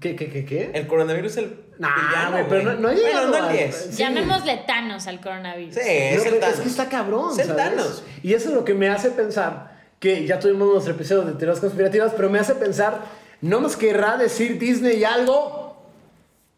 ¿Qué, 0.00 0.16
qué, 0.16 0.30
qué, 0.30 0.44
qué? 0.46 0.70
El 0.74 0.86
coronavirus 0.86 1.32
es 1.32 1.36
el 1.38 1.60
Nah, 1.78 2.30
güey, 2.30 2.44
pero 2.48 2.62
no- 2.62 2.72
no 2.74 2.88
ha 2.88 2.92
Bueno, 2.92 3.06
llegado 3.06 3.28
no 3.28 3.36
el 3.36 3.44
a- 3.44 3.52
10. 3.52 3.88
Sí. 3.90 3.96
Llamémosle 3.98 4.56
Thanos 4.66 5.06
al 5.06 5.20
coronavirus. 5.20 5.74
Sí, 5.74 5.80
No, 5.80 5.86
es 5.86 6.16
el 6.16 6.22
pero 6.24 6.36
Thanos. 6.40 6.54
es 6.56 6.60
que 6.62 6.68
está 6.68 6.88
cabrón. 6.88 7.32
Es 7.32 7.38
el 7.40 7.46
¿sabes? 7.48 7.64
Thanos. 7.64 8.02
Y 8.22 8.34
eso 8.34 8.48
es 8.48 8.54
lo 8.54 8.64
que 8.64 8.74
me 8.74 8.88
hace 8.88 9.10
pensar 9.10 9.78
que 9.98 10.26
ya 10.26 10.38
tuvimos 10.38 10.68
nuestro 10.68 10.94
episodio 10.94 11.22
de 11.22 11.32
teorías 11.34 11.60
conspirativas, 11.60 12.12
pero 12.16 12.30
me 12.30 12.38
hace 12.38 12.54
pensar, 12.54 13.02
¿no 13.42 13.60
nos 13.60 13.76
querrá 13.76 14.16
decir 14.16 14.58
Disney 14.58 15.04
algo? 15.04 15.76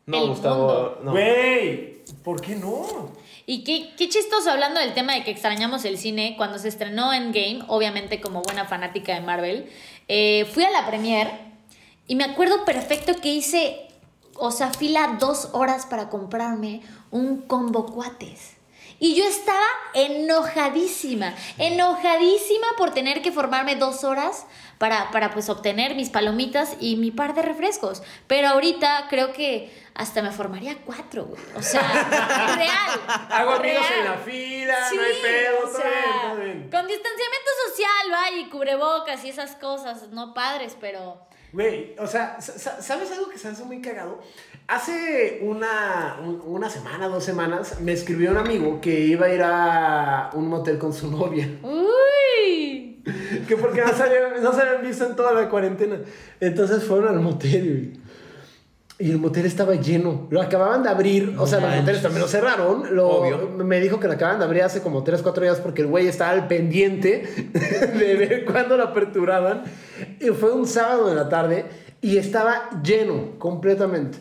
No, 0.06 0.22
El 0.22 0.28
Gustavo. 0.30 0.98
No. 1.02 1.10
Güey, 1.12 2.02
¿por 2.24 2.40
qué 2.40 2.54
no? 2.56 3.12
Y 3.46 3.64
qué, 3.64 3.90
qué 3.96 4.08
chistoso 4.08 4.50
hablando 4.50 4.78
del 4.80 4.94
tema 4.94 5.14
de 5.14 5.24
que 5.24 5.30
extrañamos 5.32 5.84
el 5.84 5.98
cine. 5.98 6.34
Cuando 6.36 6.58
se 6.58 6.68
estrenó 6.68 7.12
Endgame, 7.12 7.60
obviamente 7.68 8.20
como 8.20 8.42
buena 8.42 8.66
fanática 8.66 9.14
de 9.14 9.20
Marvel, 9.20 9.66
eh, 10.08 10.46
fui 10.52 10.62
a 10.64 10.70
la 10.70 10.86
premiere 10.86 11.30
y 12.12 12.14
me 12.14 12.24
acuerdo 12.24 12.66
perfecto 12.66 13.14
que 13.22 13.30
hice, 13.30 13.88
o 14.34 14.50
sea, 14.50 14.68
fila 14.68 15.16
dos 15.18 15.48
horas 15.52 15.86
para 15.86 16.10
comprarme 16.10 16.82
un 17.10 17.40
combo 17.40 17.86
cuates. 17.86 18.58
Y 19.00 19.14
yo 19.14 19.24
estaba 19.24 19.64
enojadísima, 19.94 21.34
enojadísima 21.56 22.66
por 22.76 22.92
tener 22.92 23.22
que 23.22 23.32
formarme 23.32 23.76
dos 23.76 24.04
horas 24.04 24.44
para, 24.76 25.10
para 25.10 25.30
pues 25.30 25.48
obtener 25.48 25.94
mis 25.94 26.10
palomitas 26.10 26.76
y 26.80 26.96
mi 26.96 27.12
par 27.12 27.32
de 27.32 27.40
refrescos. 27.40 28.02
Pero 28.26 28.48
ahorita 28.48 29.06
creo 29.08 29.32
que 29.32 29.72
hasta 29.94 30.20
me 30.20 30.32
formaría 30.32 30.76
cuatro, 30.84 31.24
güey. 31.24 31.40
O 31.56 31.62
sea, 31.62 31.80
real. 32.58 33.00
Hago 33.30 33.52
amigos 33.52 33.88
real. 33.88 34.00
en 34.00 34.04
la 34.04 34.18
fila, 34.18 34.76
Sí, 34.90 34.96
no 34.96 35.02
hay 35.02 35.22
pedo, 35.22 35.58
o 35.60 35.62
todo 35.62 35.80
sea, 35.80 35.90
bien, 35.90 36.20
todo 36.20 36.36
bien. 36.36 36.70
Con 36.70 36.86
distanciamiento 36.86 37.50
social, 37.70 38.12
va, 38.12 38.30
y 38.38 38.50
cubrebocas 38.50 39.24
y 39.24 39.30
esas 39.30 39.56
cosas, 39.56 40.10
no 40.10 40.34
padres, 40.34 40.76
pero... 40.78 41.31
Güey, 41.52 41.94
o 41.98 42.06
sea, 42.06 42.40
sa- 42.40 42.58
sa- 42.58 42.80
¿sabes 42.80 43.10
algo 43.12 43.28
que 43.28 43.38
se 43.38 43.48
hace 43.48 43.64
muy 43.64 43.80
cagado? 43.82 44.20
Hace 44.68 45.40
una, 45.42 46.18
un- 46.24 46.40
una 46.46 46.70
semana, 46.70 47.08
dos 47.08 47.24
semanas, 47.24 47.80
me 47.80 47.92
escribió 47.92 48.30
un 48.30 48.38
amigo 48.38 48.80
que 48.80 49.00
iba 49.00 49.26
a 49.26 49.34
ir 49.34 49.42
a 49.44 50.30
un 50.34 50.48
motel 50.48 50.78
con 50.78 50.92
su 50.94 51.10
novia. 51.10 51.48
Uy. 51.62 53.02
Que 53.48 53.56
porque 53.56 53.80
no 53.82 53.92
se, 53.92 54.02
habían, 54.04 54.42
no 54.42 54.52
se 54.54 54.60
habían 54.62 54.82
visto 54.82 55.04
en 55.04 55.16
toda 55.16 55.32
la 55.32 55.48
cuarentena. 55.48 55.98
Entonces 56.40 56.84
fueron 56.84 57.08
al 57.08 57.20
motel, 57.20 57.92
güey. 57.92 58.01
Y 59.02 59.10
el 59.10 59.18
motel 59.18 59.46
estaba 59.46 59.74
lleno. 59.74 60.28
Lo 60.30 60.40
acababan 60.40 60.82
de 60.82 60.88
abrir. 60.90 61.34
o 61.38 61.46
sea, 61.46 61.58
los 61.60 61.74
moteles 61.76 62.02
también 62.02 62.22
lo 62.22 62.28
cerraron. 62.28 62.94
Lo, 62.94 63.08
Obvio. 63.08 63.48
Me 63.64 63.80
dijo 63.80 63.98
que 63.98 64.06
lo 64.06 64.12
acaban 64.14 64.38
de 64.38 64.44
abrir 64.44 64.62
hace 64.62 64.80
como 64.80 65.02
3, 65.02 65.22
4 65.22 65.42
días 65.42 65.58
porque 65.60 65.82
el 65.82 65.88
güey 65.88 66.06
estaba 66.06 66.30
al 66.30 66.46
pendiente 66.46 67.24
de 67.98 68.14
ver 68.16 68.44
cuándo 68.44 68.76
lo 68.76 68.84
aperturaban. 68.84 69.64
Y 70.20 70.28
fue 70.30 70.52
un 70.52 70.66
sábado 70.68 71.08
de 71.08 71.14
la 71.16 71.28
tarde 71.28 71.64
y 72.00 72.16
estaba 72.18 72.70
lleno 72.82 73.38
completamente. 73.38 74.18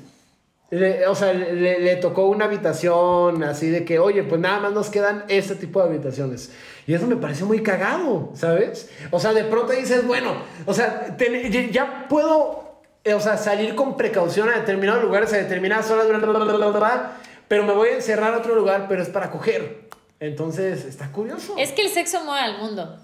Le- 0.71 1.05
o 1.07 1.15
sea, 1.15 1.33
le, 1.33 1.79
le 1.81 1.95
tocó 1.97 2.27
una 2.29 2.45
habitación 2.45 3.43
así 3.43 3.69
de 3.69 3.83
que, 3.83 3.99
oye, 3.99 4.23
pues 4.23 4.39
nada 4.39 4.61
más 4.61 4.71
nos 4.73 4.89
quedan 4.89 5.25
este 5.27 5.55
tipo 5.55 5.81
de 5.81 5.89
habitaciones. 5.89 6.51
Y 6.87 6.93
eso 6.93 7.07
me 7.07 7.17
parece 7.17 7.43
muy 7.43 7.61
cagado, 7.61 8.31
¿sabes? 8.35 8.89
O 9.11 9.19
sea, 9.19 9.33
de 9.33 9.43
pronto 9.43 9.73
dices, 9.73 10.07
bueno, 10.07 10.31
o 10.65 10.73
sea, 10.73 11.15
ya- 11.71 12.07
puedo, 12.09 12.60
o 13.05 13.19
sea, 13.19 13.37
salir 13.37 13.75
con 13.75 13.97
precaución 13.97 14.49
a 14.49 14.59
determinados 14.59 15.03
lugares, 15.03 15.33
a 15.33 15.37
determinadas 15.37 15.89
horas, 15.89 16.07
bla, 16.07 16.17
bla, 16.17 16.67
bla, 16.67 17.11
pero 17.47 17.63
me 17.63 17.73
voy 17.73 17.89
a 17.89 17.95
encerrar 17.95 18.33
a 18.33 18.37
otro 18.37 18.55
lugar, 18.55 18.85
pero 18.87 19.01
es 19.01 19.09
para 19.09 19.31
coger. 19.31 19.89
Entonces, 20.19 20.85
está 20.85 21.11
curioso. 21.11 21.55
Es 21.57 21.71
que 21.71 21.81
el 21.81 21.89
sexo 21.89 22.23
mueve 22.23 22.41
al 22.41 22.59
mundo. 22.59 22.99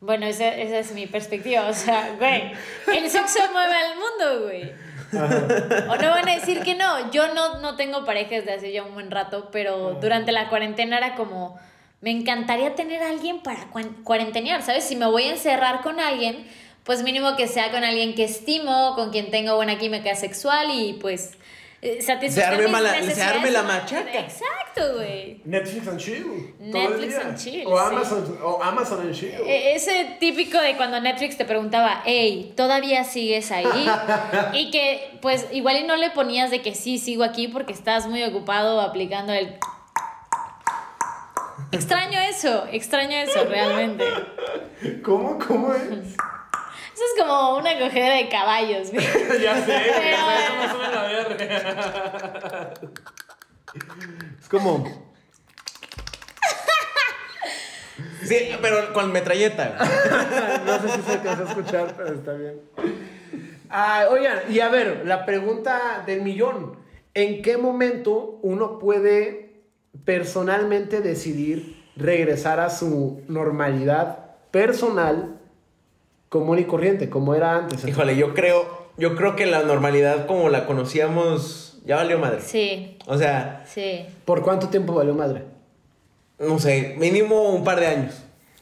Bueno, 0.00 0.26
esa, 0.26 0.48
esa 0.48 0.78
es 0.78 0.92
mi 0.92 1.06
perspectiva. 1.06 1.66
O 1.68 1.74
sea, 1.74 2.14
güey, 2.16 2.52
el 2.96 3.10
sexo 3.10 3.40
mueve 3.52 3.74
al 3.74 3.94
mundo, 3.96 4.44
güey. 4.44 4.72
O 5.88 5.96
no 5.96 6.10
van 6.10 6.28
a 6.28 6.34
decir 6.34 6.62
que 6.62 6.74
no. 6.74 7.10
Yo 7.10 7.34
no, 7.34 7.60
no 7.60 7.76
tengo 7.76 8.04
pareja 8.04 8.36
desde 8.36 8.52
hace 8.52 8.72
ya 8.72 8.84
un 8.84 8.94
buen 8.94 9.10
rato, 9.10 9.48
pero 9.50 9.94
durante 9.94 10.32
la 10.32 10.48
cuarentena 10.48 10.98
era 10.98 11.14
como, 11.14 11.58
me 12.00 12.10
encantaría 12.10 12.74
tener 12.74 13.02
a 13.02 13.08
alguien 13.08 13.40
para 13.42 13.66
cuarentenear, 14.04 14.62
¿sabes? 14.62 14.84
Si 14.84 14.96
me 14.96 15.06
voy 15.06 15.24
a 15.24 15.32
encerrar 15.32 15.80
con 15.82 15.98
alguien, 15.98 16.46
pues 16.88 17.02
mínimo 17.04 17.36
que 17.36 17.46
sea 17.46 17.70
con 17.70 17.84
alguien 17.84 18.14
que 18.16 18.24
estimo, 18.24 18.94
con 18.96 19.10
quien 19.10 19.30
tengo 19.30 19.54
buena 19.54 19.78
química 19.78 20.14
sexual 20.16 20.68
y 20.72 20.94
pues 20.94 21.34
eh, 21.82 21.98
Se 22.00 22.06
satisfacer 22.06 22.44
arme 22.54 22.62
mis 22.64 22.72
mala- 22.72 23.02
se 23.14 23.22
arme 23.22 23.50
la 23.52 23.62
machaca. 23.62 24.18
Exacto, 24.18 24.94
güey. 24.96 25.40
Netflix 25.44 25.86
and 25.86 25.98
chill. 26.00 26.54
Netflix 26.58 27.14
and 27.18 27.36
chill, 27.38 27.66
O 27.68 27.78
sí. 27.78 27.84
Amazon, 27.94 28.38
o 28.42 28.62
Amazon 28.62 29.00
and 29.02 29.12
chill. 29.14 29.34
E- 29.46 29.74
Ese 29.76 30.16
típico 30.18 30.58
de 30.60 30.76
cuando 30.76 30.98
Netflix 31.00 31.36
te 31.36 31.44
preguntaba, 31.44 32.02
hey, 32.04 32.52
¿todavía 32.56 33.04
sigues 33.04 33.52
ahí? 33.52 33.66
y 34.54 34.70
que 34.72 35.18
pues 35.20 35.46
igual 35.52 35.76
y 35.76 35.84
no 35.84 35.94
le 35.96 36.10
ponías 36.10 36.50
de 36.50 36.62
que 36.62 36.74
sí, 36.74 36.98
sigo 36.98 37.22
aquí 37.22 37.46
porque 37.48 37.74
estás 37.74 38.06
muy 38.08 38.24
ocupado 38.24 38.80
aplicando 38.80 39.32
el... 39.34 39.58
Extraño 41.70 42.18
eso, 42.20 42.66
extraño 42.72 43.16
eso 43.18 43.44
realmente. 43.44 44.04
¿Cómo? 45.04 45.38
¿Cómo 45.38 45.74
es? 45.74 46.16
Eso 46.98 47.06
es 47.14 47.22
como 47.22 47.56
una 47.58 47.78
cogedera 47.78 48.16
de 48.16 48.28
caballos. 48.28 48.90
güey. 48.90 49.04
ya 49.40 49.54
sé, 49.64 49.72
güey, 49.72 49.92
Pero- 49.94 50.16
ya 50.16 50.36
sé 50.36 50.48
cómo 50.48 50.68
suena 50.74 50.90
la 50.90 51.02
verga. 51.04 52.74
Es 54.40 54.48
como. 54.48 54.84
Sí, 58.24 58.48
pero 58.60 58.92
con 58.92 59.12
metralleta. 59.12 59.76
No 60.66 60.80
sé 60.80 60.88
si 60.96 61.02
se 61.02 61.12
alcanzó 61.12 61.44
a 61.44 61.48
escuchar, 61.50 61.94
pero 61.96 62.14
está 62.14 62.32
bien. 62.32 62.60
Ah, 63.70 64.06
oigan, 64.10 64.40
y 64.50 64.58
a 64.58 64.68
ver, 64.68 65.02
la 65.06 65.24
pregunta 65.24 66.02
del 66.04 66.22
millón. 66.22 66.78
¿En 67.14 67.42
qué 67.42 67.58
momento 67.58 68.40
uno 68.42 68.80
puede 68.80 69.62
personalmente 70.04 71.00
decidir 71.00 71.80
regresar 71.96 72.58
a 72.58 72.70
su 72.70 73.22
normalidad 73.28 74.34
personal 74.50 75.37
común 76.28 76.58
y 76.58 76.64
corriente, 76.64 77.08
como 77.08 77.34
era 77.34 77.56
antes? 77.56 77.84
Híjole, 77.86 78.16
yo 78.16 78.34
creo, 78.34 78.88
yo 78.96 79.14
creo 79.16 79.36
que 79.36 79.46
la 79.46 79.62
normalidad 79.62 80.26
como 80.26 80.48
la 80.48 80.66
conocíamos 80.66 81.78
ya 81.84 81.96
valió 81.96 82.18
madre. 82.18 82.40
Sí, 82.42 82.98
O 83.06 83.16
sea, 83.16 83.64
sí. 83.66 84.04
¿Por 84.24 84.42
cuánto 84.42 84.68
tiempo 84.68 84.92
valió 84.94 85.14
madre? 85.14 85.44
no 86.38 86.58
sé, 86.60 86.94
mínimo 86.98 87.48
un 87.50 87.64
par 87.64 87.80
de 87.80 87.86
años. 87.88 88.14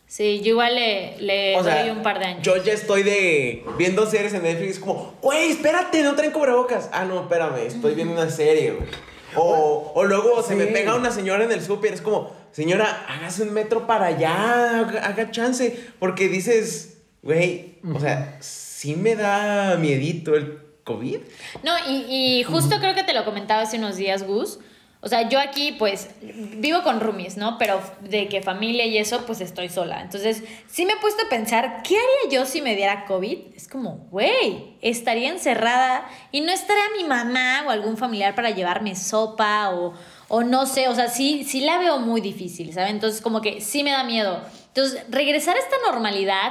Sí, 0.07 0.41
yo 0.41 0.51
igual 0.53 0.77
le, 0.77 1.17
le 1.21 1.57
O 1.57 1.65
sea, 1.65 1.83
doy 1.83 1.91
un 1.91 2.03
par 2.03 2.19
de 2.21 2.25
años. 2.27 2.43
yo 2.43 2.57
ya 2.57 2.73
estoy 2.73 3.03
de 3.03 3.65
viendo 3.77 4.07
series 4.07 4.33
en 4.35 4.45
Netflix 4.45 4.79
como, 4.79 5.15
güey, 5.21 5.51
espérate, 5.51 6.03
no 6.03 6.15
traen 6.15 6.31
cubrebocas. 6.31 6.89
Ah, 6.93 7.05
no, 7.05 7.23
espérame, 7.23 7.67
estoy 7.67 7.95
viendo 7.95 8.15
una 8.15 8.31
serie, 8.31 8.71
güey. 8.73 8.89
O, 9.35 9.93
o 9.95 10.05
luego 10.05 10.43
se 10.43 10.55
me 10.55 10.67
pega 10.67 10.95
una 10.95 11.11
señora 11.11 11.45
en 11.45 11.53
el 11.53 11.61
súper, 11.61 11.93
es 11.93 12.01
como, 12.01 12.31
señora, 12.53 13.05
hágase 13.09 13.43
un 13.43 13.53
metro 13.53 13.87
para 13.87 14.07
allá, 14.07 14.79
haga, 14.81 15.05
haga 15.05 15.31
chance. 15.33 15.79
Porque 15.99 16.29
dices, 16.29 16.96
güey, 17.27 17.75
o 17.95 18.01
sea, 18.01 18.39
sí 18.41 18.97
me 18.97 19.17
da 19.17 19.77
miedito 19.77 20.35
el 20.35 20.59
COVID. 20.85 21.19
No, 21.63 21.73
y, 21.89 22.39
y 22.39 22.43
justo 22.45 22.79
creo 22.79 22.95
que 22.95 23.03
te 23.03 23.13
lo 23.13 23.25
comentaba 23.25 23.63
hace 23.63 23.79
unos 23.79 23.97
días, 23.97 24.23
Gus. 24.23 24.61
O 25.07 25.09
sea, 25.09 25.29
yo 25.29 25.39
aquí, 25.39 25.73
pues, 25.79 26.09
vivo 26.21 26.83
con 26.83 27.01
roomies, 27.01 27.37
¿no? 27.37 27.59
Pero 27.59 27.81
de 28.01 28.29
que 28.29 28.43
familia 28.43 28.87
y 28.87 28.97
eso, 28.97 29.25
pues 29.27 29.41
estoy 29.41 29.69
sola. 29.69 30.01
Entonces, 30.01 30.43
sí 30.67 30.87
me 30.87 30.95
he 30.95 30.97
puesto 30.97 31.25
a 31.27 31.29
pensar, 31.29 31.83
¿qué 31.85 31.97
haría 31.97 32.39
yo 32.39 32.47
si 32.47 32.63
me 32.63 32.75
diera 32.75 33.05
COVID? 33.05 33.55
Es 33.55 33.69
como, 33.69 34.09
güey, 34.11 34.77
estaría 34.81 35.29
encerrada 35.29 36.09
y 36.33 36.41
no 36.41 36.51
estaría 36.51 36.83
mi 36.97 37.05
mamá 37.05 37.65
o 37.67 37.71
algún 37.71 37.97
familiar 37.97 38.35
para 38.35 38.51
llevarme 38.51 38.97
sopa 38.97 39.71
o, 39.71 39.93
o 40.29 40.43
no 40.43 40.67
sé. 40.67 40.89
O 40.89 40.95
sea, 40.95 41.09
sí, 41.09 41.45
sí 41.45 41.61
la 41.61 41.79
veo 41.79 41.99
muy 41.99 42.21
difícil, 42.21 42.73
¿sabes? 42.73 42.91
Entonces, 42.91 43.21
como 43.21 43.41
que 43.41 43.61
sí 43.61 43.85
me 43.85 43.91
da 43.91 44.03
miedo. 44.03 44.41
Entonces, 44.69 45.05
regresar 45.09 45.57
a 45.57 45.61
esta 45.61 45.77
normalidad 45.87 46.51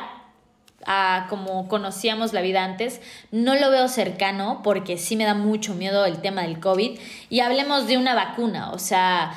a 0.85 1.27
como 1.29 1.67
conocíamos 1.67 2.33
la 2.33 2.41
vida 2.41 2.63
antes, 2.63 3.01
no 3.31 3.55
lo 3.55 3.69
veo 3.71 3.87
cercano 3.87 4.61
porque 4.63 4.97
sí 4.97 5.15
me 5.15 5.23
da 5.25 5.33
mucho 5.33 5.73
miedo 5.73 6.05
el 6.05 6.19
tema 6.21 6.43
del 6.43 6.59
COVID. 6.59 6.99
Y 7.29 7.39
hablemos 7.39 7.87
de 7.87 7.97
una 7.97 8.13
vacuna, 8.15 8.71
o 8.71 8.79
sea, 8.79 9.33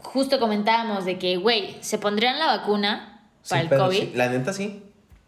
justo 0.00 0.38
comentábamos 0.38 1.04
de 1.04 1.18
que, 1.18 1.36
güey, 1.36 1.76
se 1.80 1.98
pondrían 1.98 2.38
la 2.38 2.46
vacuna 2.46 3.22
para 3.48 3.62
Sí, 3.62 3.68
el 3.72 3.78
COVID. 3.78 3.98
sí, 4.00 4.12
la 4.14 4.28
neta 4.28 4.52
sí, 4.52 4.82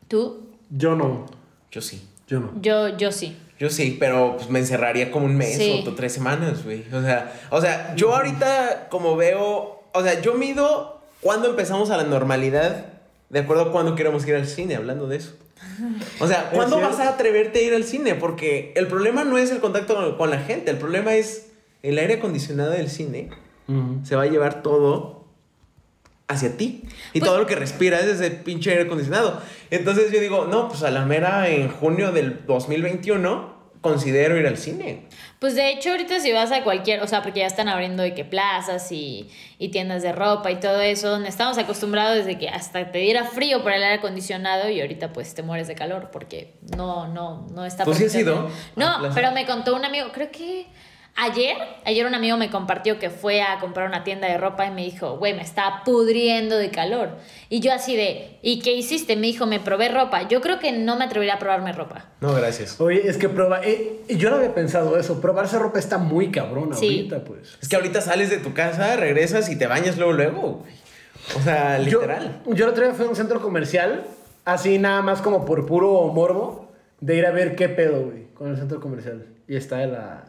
Tú, 0.09 0.49
Yo 0.71 0.95
no. 0.95 1.27
yo 1.71 1.81
sí. 1.83 2.07
Yo 2.27 2.41
no. 2.41 2.51
yo, 2.61 2.97
yo 2.97 3.11
sí. 3.13 3.37
Yo 3.59 3.71
sí, 3.71 3.97
pero 3.99 4.37
pues 4.37 4.49
me 4.51 4.59
encerraría 4.61 5.11
como 5.11 5.27
un 5.27 5.35
mes 5.37 5.57
Sí. 5.57 5.85
o 5.87 5.95
tres 5.95 6.13
semanas, 6.13 6.63
güey. 6.65 6.85
O 6.93 7.03
sea, 7.03 7.33
o 7.51 7.61
sea, 7.61 7.95
yo 7.97 8.15
ahorita 8.15 8.89
como 8.91 9.17
veo, 9.17 9.83
o 9.93 10.03
sea, 10.03 10.21
yo 10.21 10.35
mido 10.35 11.01
cuando 11.21 11.49
empezamos 11.51 11.91
a 11.91 11.97
la 11.97 12.05
normalidad, 12.05 12.87
de 13.31 13.39
acuerdo 13.41 13.65
a 13.65 13.73
cuándo 13.73 13.95
queremos 13.97 14.27
ir 14.29 14.37
al 14.37 14.47
cine, 14.47 14.77
hablando 14.77 15.09
de 15.09 15.17
eso. 15.17 15.35
O 16.21 16.27
sea, 16.27 16.51
¿cuándo 16.51 16.81
vas 16.81 16.99
a 17.01 17.09
atreverte 17.11 17.61
a 17.61 17.63
ir 17.63 17.75
al 17.75 17.85
cine? 17.85 18.15
Porque 18.15 18.73
el 18.77 18.87
problema 18.89 19.25
no 19.25 19.39
es 19.39 19.51
el 19.51 19.61
contacto 19.61 19.95
con, 19.95 20.17
con 20.17 20.31
la 20.31 20.39
gente, 20.39 20.71
el 20.71 20.77
problema 20.79 21.15
es 21.15 21.51
el 21.83 21.99
aire 21.99 22.15
acondicionado 22.15 22.71
del 22.71 22.91
cine. 22.91 23.31
Se 24.03 24.17
va 24.17 24.23
a 24.23 24.27
llevar 24.27 24.63
todo 24.63 25.27
hacia 26.27 26.57
ti. 26.57 26.85
Y 27.13 27.21
Pues- 27.21 27.31
todo 27.31 27.39
lo 27.41 27.47
que 27.47 27.55
respiras 27.55 28.03
es 28.05 28.21
ese 28.21 28.31
pinche 28.31 28.71
aire 28.71 28.83
acondicionado. 28.85 29.41
Entonces 29.71 30.11
yo 30.13 30.21
digo, 30.21 30.47
no, 30.47 30.69
pues 30.69 30.83
a 30.83 30.91
la 30.91 31.05
mera 31.05 31.49
en 31.49 31.69
junio 31.69 32.11
del 32.13 32.45
2021 32.47 33.58
considero 33.81 34.37
ir 34.39 34.47
al 34.47 34.57
cine. 34.57 35.07
Pues 35.39 35.55
de 35.55 35.71
hecho 35.71 35.91
ahorita 35.91 36.19
si 36.21 36.33
vas 36.33 36.51
a 36.51 36.65
cualquier, 36.65 37.01
o 37.03 37.07
sea, 37.07 37.23
porque 37.23 37.41
ya 37.41 37.47
están 37.47 37.69
abriendo 37.69 38.03
de 38.03 38.15
que 38.15 38.25
plazas 38.25 38.91
y, 38.91 39.31
y 39.59 39.69
tiendas 39.69 40.03
de 40.03 40.13
ropa 40.13 40.51
y 40.51 40.57
todo 40.57 40.81
eso, 40.81 41.11
donde 41.11 41.29
estamos 41.29 41.59
acostumbrados 41.59 42.17
desde 42.17 42.39
que 42.39 42.49
hasta 42.49 42.91
te 42.91 42.99
diera 42.99 43.25
frío 43.25 43.63
por 43.63 43.73
el 43.73 43.83
aire 43.83 43.97
acondicionado 43.97 44.69
y 44.69 44.81
ahorita 44.81 45.13
pues 45.13 45.35
te 45.35 45.43
mueres 45.43 45.69
de 45.69 45.75
calor 45.75 46.11
porque 46.11 46.55
no, 46.77 47.09
no, 47.09 47.47
no 47.55 47.65
está 47.65 47.85
¿Tú 47.85 47.95
sí 47.95 48.05
has 48.05 48.15
ido 48.15 48.51
No, 48.77 49.11
pero 49.15 49.31
me 49.33 49.47
contó 49.47 49.77
un 49.77 49.85
amigo, 49.85 50.09
creo 50.13 50.31
que 50.31 50.67
ayer, 51.19 51.57
ayer 51.85 52.07
un 52.07 52.15
amigo 52.15 52.37
me 52.37 52.51
compartió 52.51 52.99
que 52.99 53.11
fue 53.11 53.43
a 53.43 53.59
comprar 53.59 53.89
una 53.89 54.05
tienda 54.05 54.29
de 54.29 54.39
ropa 54.39 54.67
y 54.67 54.71
me 54.71 54.85
dijo, 54.85 55.19
güey, 55.19 55.35
me 55.35 55.43
está 55.43 55.83
pudriendo 55.85 56.57
de 56.57 56.71
calor. 56.71 57.11
Y 57.49 57.61
yo 57.61 57.73
así 57.73 57.97
de, 57.97 58.39
¿y 58.43 58.61
qué 58.61 58.73
hiciste? 58.73 59.17
Me 59.17 59.27
dijo, 59.27 59.47
me 59.47 59.61
probé 59.61 59.89
ropa. 59.89 60.29
Yo 60.29 60.41
creo 60.41 60.59
que 60.59 60.73
no 60.73 60.97
me 60.97 61.05
atrevería 61.05 61.35
a 61.35 61.39
probarme 61.39 61.73
ropa. 61.73 62.07
No, 62.21 62.33
gracias. 62.35 62.81
Oye, 62.81 63.09
es 63.09 63.17
que 63.19 63.29
probar. 63.29 63.63
eh, 63.67 64.01
yo 64.09 64.31
no 64.31 64.37
había 64.37 64.55
pensado 64.55 64.97
eso. 64.99 65.21
Probarse 65.21 65.59
ropa 65.59 65.79
está 65.79 65.99
muy 65.99 66.31
cabrona 66.31 66.77
Sí. 66.77 66.87
ahorita, 66.87 67.25
pues. 67.25 67.59
Es 67.61 67.69
que 67.69 67.77
ahorita 67.77 68.01
sales 68.01 68.31
de 68.31 68.39
tu 68.39 68.55
casa, 68.55 68.97
regresas 68.97 69.51
y 69.51 69.57
te 69.59 69.67
bañas 69.67 69.97
luego, 69.99 70.13
luego. 70.13 70.65
O 71.37 71.41
sea, 71.43 71.79
Yo, 71.79 72.01
literal. 72.01 72.41
yo 72.47 72.65
el 72.65 72.71
otro 72.71 72.85
día 72.85 72.95
fui 72.95 73.05
a 73.07 73.09
un 73.09 73.17
centro 73.17 73.41
comercial, 73.43 74.05
así 74.45 74.79
nada 74.79 75.03
más 75.03 75.21
como 75.21 75.45
por 75.45 75.67
puro 75.67 76.07
morbo, 76.13 76.73
de 77.01 77.17
ir 77.17 77.27
a 77.27 77.31
ver 77.33 77.55
qué 77.55 77.69
pedo, 77.69 78.03
güey, 78.07 78.29
con 78.35 78.49
el 78.51 78.57
centro 78.57 78.81
comercial. 78.81 79.27
Y 79.47 79.57
está 79.57 79.77
de 79.79 79.89
la, 79.89 80.25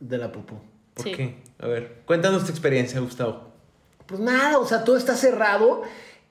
de 0.00 0.18
la 0.18 0.32
popó. 0.32 0.60
¿Por 0.94 1.04
Sí. 1.04 1.12
qué? 1.14 1.36
A 1.60 1.66
ver, 1.66 1.98
cuéntanos 2.06 2.44
tu 2.44 2.50
experiencia, 2.50 2.98
Gustavo. 3.00 3.50
Pues 4.06 4.20
nada, 4.20 4.58
o 4.58 4.66
sea, 4.66 4.82
todo 4.84 4.96
está 4.96 5.14
cerrado. 5.14 5.82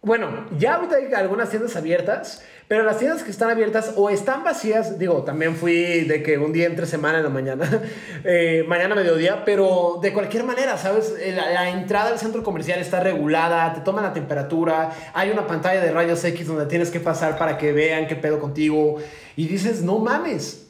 Bueno, 0.01 0.47
ya 0.57 0.75
ahorita 0.75 0.95
hay 0.95 1.13
algunas 1.13 1.49
tiendas 1.49 1.75
abiertas, 1.75 2.41
pero 2.69 2.83
las 2.83 2.99
tiendas 2.99 3.21
que 3.23 3.31
están 3.31 3.49
abiertas 3.49 3.93
o 3.97 4.09
están 4.09 4.43
vacías, 4.45 4.97
digo, 4.97 5.23
también 5.23 5.55
fui 5.55 6.01
de 6.05 6.23
que 6.23 6.37
un 6.37 6.53
día 6.53 6.67
entre 6.67 6.85
semana 6.85 7.17
en 7.17 7.25
la 7.25 7.29
mañana, 7.29 7.81
eh, 8.23 8.63
mañana 8.67 8.95
mediodía, 8.95 9.43
pero 9.43 9.99
de 10.01 10.13
cualquier 10.13 10.45
manera, 10.45 10.77
¿sabes? 10.77 11.13
La, 11.35 11.49
la 11.51 11.69
entrada 11.69 12.11
al 12.11 12.19
centro 12.19 12.43
comercial 12.43 12.79
está 12.79 13.01
regulada, 13.01 13.73
te 13.73 13.81
toman 13.81 14.03
la 14.05 14.13
temperatura, 14.13 14.91
hay 15.13 15.31
una 15.31 15.45
pantalla 15.47 15.81
de 15.81 15.91
rayos 15.91 16.23
X 16.23 16.47
donde 16.47 16.65
tienes 16.67 16.91
que 16.91 16.99
pasar 17.01 17.37
para 17.37 17.57
que 17.57 17.73
vean 17.73 18.07
qué 18.07 18.15
pedo 18.15 18.39
contigo, 18.39 18.97
y 19.35 19.47
dices, 19.47 19.81
no 19.81 19.99
mames. 19.99 20.67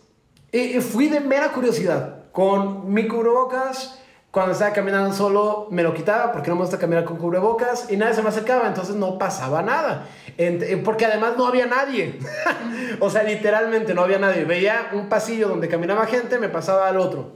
Eh, 0.52 0.78
eh, 0.78 0.82
fui 0.82 1.08
de 1.08 1.20
mera 1.20 1.52
curiosidad, 1.52 2.18
con 2.39 2.93
mi 2.93 3.06
cubrebocas, 3.06 3.99
cuando 4.32 4.54
estaba 4.54 4.71
caminando 4.71 5.13
solo 5.13 5.67
me 5.71 5.84
lo 5.84 5.93
quitaba 5.93 6.32
porque 6.32 6.49
no 6.49 6.56
me 6.56 6.62
gusta 6.62 6.80
caminar 6.80 7.04
con 7.04 7.17
cubrebocas 7.17 7.91
y 7.91 7.97
nadie 7.97 8.13
se 8.13 8.21
me 8.21 8.30
acercaba, 8.30 8.65
entonces 8.65 8.95
no 8.95 9.17
pasaba 9.17 9.62
nada. 9.62 10.08
Eh, 10.38 10.82
porque 10.86 11.04
además 11.06 11.34
no 11.38 11.45
había 11.45 11.65
nadie. 11.65 12.17
o 13.02 13.10
sea, 13.10 13.23
literalmente 13.23 13.93
no 13.93 14.04
había 14.04 14.19
nadie. 14.19 14.45
Veía 14.45 14.89
un 14.93 15.10
pasillo 15.10 15.49
donde 15.49 15.67
caminaba 15.67 16.06
gente, 16.06 16.39
me 16.39 16.47
pasaba 16.47 16.88
al 16.88 16.95
otro. 16.95 17.34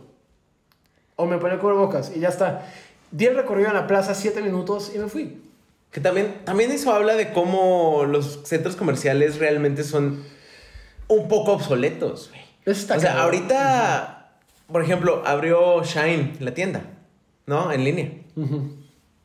O 1.18 1.26
me 1.26 1.38
ponía 1.38 1.60
cubrebocas 1.60 2.16
y 2.16 2.22
ya 2.22 2.30
está. 2.30 2.66
Di 3.12 3.26
el 3.26 3.36
recorrido 3.36 3.68
en 3.68 3.76
la 3.76 3.88
plaza, 3.88 4.16
siete 4.16 4.42
minutos 4.42 4.94
y 4.96 5.00
me 5.00 5.10
fui. 5.10 5.44
Que 5.92 6.00
también, 6.00 6.46
también 6.46 6.72
eso 6.72 6.94
habla 6.94 7.16
de 7.16 7.34
cómo 7.34 8.06
los 8.08 8.40
centros 8.46 8.78
comerciales 8.78 9.38
realmente 9.38 9.84
son 9.84 10.24
un 11.10 11.28
poco 11.28 11.52
obsoletos, 11.52 12.30
güey. 12.30 12.42
O 12.66 12.74
sea, 12.74 12.96
cabrón. 12.96 13.18
ahorita, 13.18 14.23
por 14.74 14.84
ejemplo, 14.84 15.24
abrió 15.26 15.82
Shine, 15.84 16.34
la 16.42 16.54
tienda, 16.54 16.82
¿no? 17.46 17.72
En 17.72 17.86
línea. 17.86 18.10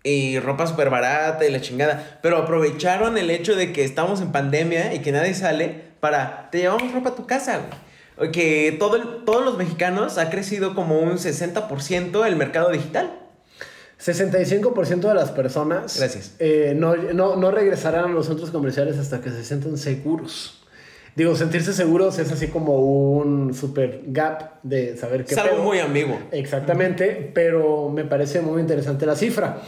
Y 0.05 0.39
ropa 0.39 0.67
súper 0.69 0.89
barata 0.91 1.45
y 1.45 1.51
la 1.51 1.61
chingada. 1.61 2.21
Pero 2.23 2.37
aprovecharon 2.37 3.19
el 3.19 3.31
hecho 3.31 3.57
de 3.57 3.73
que 3.73 3.83
estamos 3.85 4.21
en 4.21 4.31
pandemia 4.31 4.95
y 4.95 5.01
que 5.01 5.11
nadie 5.11 5.35
sale 5.35 5.83
para, 6.01 6.49
te 6.53 6.59
llevamos 6.59 6.93
ropa 6.93 7.09
a 7.11 7.15
tu 7.17 7.27
casa, 7.27 7.61
güey. 8.17 8.31
Que 8.31 8.77
todo 8.79 8.97
el- 8.97 9.25
todos 9.25 9.45
los 9.45 9.57
mexicanos 9.59 10.19
ha 10.19 10.31
crecido 10.31 10.75
como 10.75 11.01
un 11.01 11.19
60% 11.19 12.25
el 12.27 12.37
mercado 12.37 12.71
digital. 12.71 13.11
65% 14.01 15.09
de 15.09 15.15
las 15.15 15.31
personas 15.33 15.99
Gracias. 15.99 16.37
eh, 16.39 16.73
no, 16.77 16.95
no, 16.97 17.35
no 17.37 17.51
regresarán 17.51 18.05
a 18.05 18.09
los 18.09 18.27
centros 18.27 18.51
comerciales 18.53 18.97
hasta 18.99 19.21
que 19.21 19.31
se 19.31 19.45
sientan 19.45 19.77
seguros. 19.77 20.63
Digo, 21.17 21.35
sentirse 21.35 21.73
seguros 21.73 22.19
es 22.19 22.31
así 22.31 22.49
como 22.49 22.77
un 22.79 23.53
super 23.55 24.03
gap 24.07 24.61
de 24.63 24.97
saber 24.97 25.25
qué 25.25 25.35
Es 25.35 25.39
algo 25.39 25.57
pedo. 25.57 25.65
muy 25.65 25.79
ambiguo. 25.81 26.19
Exactamente, 26.31 27.31
pero 27.35 27.89
me 27.89 28.05
parece 28.05 28.41
muy 28.41 28.61
interesante 28.61 29.05
la 29.05 29.17
cifra. 29.17 29.61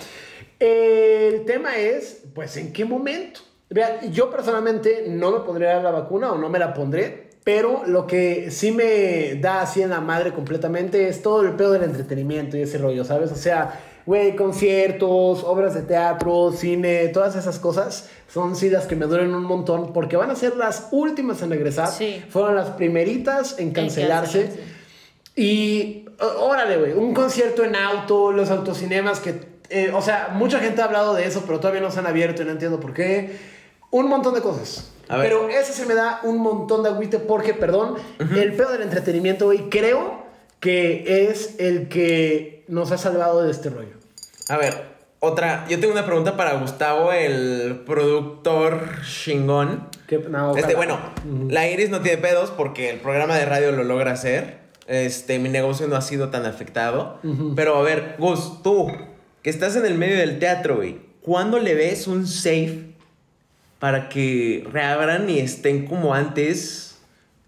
El 0.58 1.44
tema 1.46 1.76
es, 1.76 2.22
pues, 2.34 2.56
¿en 2.56 2.72
qué 2.72 2.84
momento? 2.84 3.40
Vea, 3.70 4.00
yo 4.10 4.30
personalmente 4.30 5.04
no 5.08 5.30
me 5.32 5.40
pondría 5.40 5.80
la 5.82 5.90
vacuna 5.90 6.32
o 6.32 6.38
no 6.38 6.48
me 6.48 6.58
la 6.58 6.74
pondré, 6.74 7.30
pero 7.44 7.82
lo 7.86 8.06
que 8.06 8.50
sí 8.50 8.70
me 8.72 9.36
da 9.40 9.62
así 9.62 9.80
en 9.80 9.90
la 9.90 10.00
madre 10.00 10.32
completamente 10.32 11.08
es 11.08 11.22
todo 11.22 11.42
el 11.42 11.52
pedo 11.52 11.72
del 11.72 11.84
entretenimiento 11.84 12.56
y 12.56 12.62
ese 12.62 12.78
rollo, 12.78 13.04
¿sabes? 13.04 13.32
O 13.32 13.36
sea, 13.36 13.80
güey, 14.06 14.36
conciertos, 14.36 15.44
obras 15.44 15.74
de 15.74 15.82
teatro, 15.82 16.52
cine, 16.52 17.08
todas 17.08 17.36
esas 17.36 17.58
cosas 17.58 18.08
son 18.32 18.54
sí 18.54 18.70
las 18.70 18.86
que 18.86 18.96
me 18.96 19.06
duelen 19.06 19.34
un 19.34 19.44
montón 19.44 19.92
porque 19.92 20.16
van 20.16 20.30
a 20.30 20.36
ser 20.36 20.56
las 20.56 20.88
últimas 20.92 21.42
en 21.42 21.50
regresar. 21.50 21.88
Sí. 21.88 22.22
Fueron 22.28 22.54
las 22.54 22.70
primeritas 22.70 23.58
en 23.58 23.72
cancelarse. 23.72 24.42
cancelarse. 24.42 24.80
Y 25.34 26.06
órale, 26.38 26.76
güey, 26.76 26.92
un 26.92 27.14
concierto 27.14 27.64
en 27.64 27.74
auto, 27.74 28.32
los 28.32 28.50
autocinemas 28.50 29.20
que, 29.20 29.40
eh, 29.68 29.90
o 29.94 30.02
sea, 30.02 30.30
mucha 30.32 30.60
gente 30.60 30.80
ha 30.82 30.84
hablado 30.84 31.14
de 31.14 31.26
eso, 31.26 31.42
pero 31.46 31.58
todavía 31.60 31.80
no 31.80 31.90
se 31.90 31.98
han 31.98 32.06
abierto 32.06 32.42
y 32.42 32.44
no 32.44 32.52
entiendo 32.52 32.78
por 32.78 32.94
qué. 32.94 33.36
Un 33.90 34.08
montón 34.08 34.34
de 34.34 34.40
cosas. 34.40 34.92
A 35.08 35.16
ver. 35.16 35.28
Pero 35.28 35.48
ese 35.48 35.72
se 35.72 35.86
me 35.86 35.94
da 35.94 36.20
un 36.22 36.38
montón 36.38 36.84
de 36.84 36.90
agüite 36.90 37.18
porque, 37.18 37.54
perdón, 37.54 37.96
el 38.18 38.52
pedo 38.52 38.70
del 38.70 38.82
entretenimiento, 38.82 39.46
güey, 39.46 39.68
creo 39.68 40.22
que 40.60 41.26
es 41.28 41.58
el 41.58 41.88
que 41.88 42.59
nos 42.70 42.92
ha 42.92 42.98
salvado 42.98 43.42
de 43.42 43.50
este 43.50 43.68
rollo. 43.68 43.94
A 44.48 44.56
ver, 44.56 44.74
otra. 45.18 45.66
Yo 45.68 45.78
tengo 45.80 45.92
una 45.92 46.06
pregunta 46.06 46.36
para 46.36 46.54
Gustavo, 46.54 47.12
el 47.12 47.82
productor 47.84 48.88
chingón. 49.04 49.88
No, 50.28 50.56
Este, 50.56 50.74
bueno, 50.74 50.98
la 51.48 51.68
Iris 51.68 51.90
no 51.90 52.00
tiene 52.00 52.18
pedos 52.18 52.50
porque 52.50 52.90
el 52.90 52.98
programa 53.00 53.36
de 53.36 53.44
radio 53.44 53.70
lo 53.72 53.84
logra 53.84 54.12
hacer. 54.12 54.58
Este, 54.86 55.38
mi 55.38 55.48
negocio 55.48 55.86
no 55.86 55.94
ha 55.94 56.00
sido 56.00 56.30
tan 56.30 56.46
afectado. 56.46 57.18
Pero 57.54 57.76
a 57.76 57.82
ver, 57.82 58.16
Gus, 58.18 58.62
tú, 58.62 58.90
que 59.42 59.50
estás 59.50 59.76
en 59.76 59.86
el 59.86 59.96
medio 59.96 60.16
del 60.16 60.38
teatro, 60.38 60.76
güey, 60.76 60.98
¿cuándo 61.22 61.58
le 61.58 61.74
ves 61.74 62.08
un 62.08 62.26
safe 62.26 62.86
para 63.78 64.08
que 64.08 64.66
reabran 64.72 65.30
y 65.30 65.38
estén 65.38 65.86
como 65.86 66.14
antes? 66.14 66.98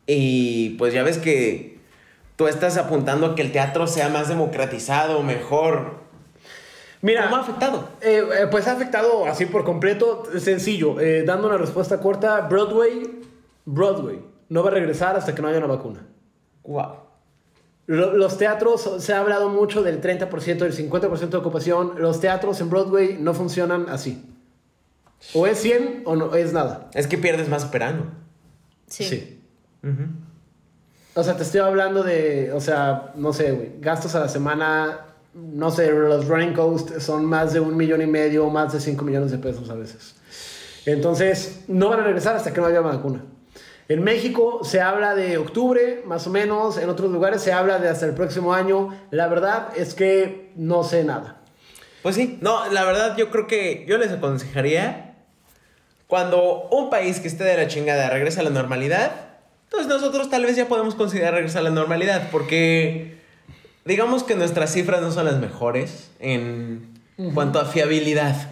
Y 0.06 0.70
pues 0.78 0.94
ya 0.94 1.02
ves 1.02 1.18
que 1.18 1.71
tú 2.36 2.46
estás 2.48 2.76
apuntando 2.76 3.26
a 3.26 3.34
que 3.34 3.42
el 3.42 3.52
teatro 3.52 3.86
sea 3.86 4.08
más 4.08 4.28
democratizado, 4.28 5.22
mejor. 5.22 6.00
Mira, 7.00 7.24
¿Cómo 7.24 7.36
ha 7.36 7.40
afectado? 7.40 7.88
Eh, 8.00 8.22
eh, 8.42 8.46
pues 8.50 8.68
ha 8.68 8.72
afectado 8.72 9.26
así 9.26 9.46
por 9.46 9.64
completo, 9.64 10.22
sencillo. 10.38 11.00
eh, 11.00 11.24
dando 11.26 11.48
una 11.48 11.58
respuesta 11.58 11.98
corta, 12.00 12.42
Broadway, 12.42 13.20
Broadway 13.64 14.20
no 14.48 14.62
va 14.62 14.70
a 14.70 14.74
regresar 14.74 15.16
hasta 15.16 15.34
que 15.34 15.42
no 15.42 15.48
haya 15.48 15.58
una 15.58 15.66
vacuna. 15.66 16.06
Wow. 16.64 16.92
Lo- 17.86 18.16
Los 18.16 18.38
teatros, 18.38 18.88
se 18.98 19.12
ha 19.12 19.18
hablado 19.18 19.48
mucho 19.48 19.82
del 19.82 20.00
30%, 20.00 20.58
del 20.64 20.72
50% 20.72 21.28
de 21.30 21.36
ocupación. 21.38 21.94
Los 21.98 22.20
teatros 22.20 22.60
en 22.60 22.70
Broadway 22.70 23.16
no 23.18 23.34
funcionan 23.34 23.86
así. 23.88 24.24
O 25.34 25.46
es 25.48 25.58
100 25.58 26.02
o 26.04 26.14
no 26.14 26.34
es 26.36 26.52
nada. 26.52 26.88
Es 26.94 27.06
que 27.08 27.18
pierdes 27.18 27.48
más 27.48 27.64
operando. 27.64 28.04
Sí. 28.86 29.40
O 31.14 31.22
sea, 31.22 31.36
te 31.36 31.42
estoy 31.42 31.60
hablando 31.60 32.02
de, 32.02 32.52
o 32.52 32.60
sea, 32.60 33.12
no 33.16 33.32
sé, 33.32 33.52
güey, 33.52 33.72
gastos 33.80 34.14
a 34.14 34.20
la 34.20 34.28
semana, 34.28 35.00
no 35.34 35.70
sé, 35.70 35.90
los 35.90 36.26
running 36.26 36.54
costs 36.54 37.02
son 37.02 37.24
más 37.24 37.52
de 37.52 37.60
un 37.60 37.76
millón 37.76 38.00
y 38.00 38.06
medio, 38.06 38.48
más 38.48 38.72
de 38.72 38.80
5 38.80 39.04
millones 39.04 39.30
de 39.30 39.38
pesos 39.38 39.68
a 39.68 39.74
veces. 39.74 40.14
Entonces, 40.86 41.64
no 41.68 41.88
van 41.90 42.00
a 42.00 42.04
regresar 42.04 42.34
hasta 42.34 42.52
que 42.52 42.60
no 42.60 42.66
haya 42.66 42.80
vacuna. 42.80 43.24
En 43.88 44.02
México 44.02 44.60
se 44.62 44.80
habla 44.80 45.14
de 45.14 45.36
octubre, 45.36 46.02
más 46.06 46.26
o 46.26 46.30
menos. 46.30 46.78
En 46.78 46.88
otros 46.88 47.10
lugares 47.10 47.42
se 47.42 47.52
habla 47.52 47.78
de 47.78 47.88
hasta 47.88 48.06
el 48.06 48.14
próximo 48.14 48.54
año. 48.54 48.88
La 49.10 49.28
verdad 49.28 49.68
es 49.76 49.94
que 49.94 50.50
no 50.56 50.82
sé 50.82 51.04
nada. 51.04 51.42
Pues 52.02 52.16
sí, 52.16 52.38
no, 52.40 52.70
la 52.72 52.84
verdad 52.84 53.16
yo 53.16 53.30
creo 53.30 53.46
que 53.46 53.84
yo 53.86 53.98
les 53.98 54.10
aconsejaría 54.10 55.16
cuando 56.06 56.68
un 56.70 56.90
país 56.90 57.20
que 57.20 57.28
esté 57.28 57.44
de 57.44 57.56
la 57.56 57.68
chingada 57.68 58.10
regresa 58.10 58.40
a 58.40 58.44
la 58.44 58.50
normalidad, 58.50 59.31
entonces 59.72 59.88
nosotros 59.88 60.28
tal 60.28 60.44
vez 60.44 60.54
ya 60.54 60.68
podemos 60.68 60.94
considerar 60.94 61.32
regresar 61.32 61.60
a 61.60 61.64
la 61.64 61.70
normalidad 61.70 62.28
porque 62.30 63.16
digamos 63.86 64.22
que 64.22 64.34
nuestras 64.34 64.70
cifras 64.70 65.00
no 65.00 65.10
son 65.10 65.24
las 65.24 65.38
mejores 65.38 66.10
en 66.20 67.00
cuanto 67.32 67.58
a 67.58 67.64
fiabilidad. 67.64 68.50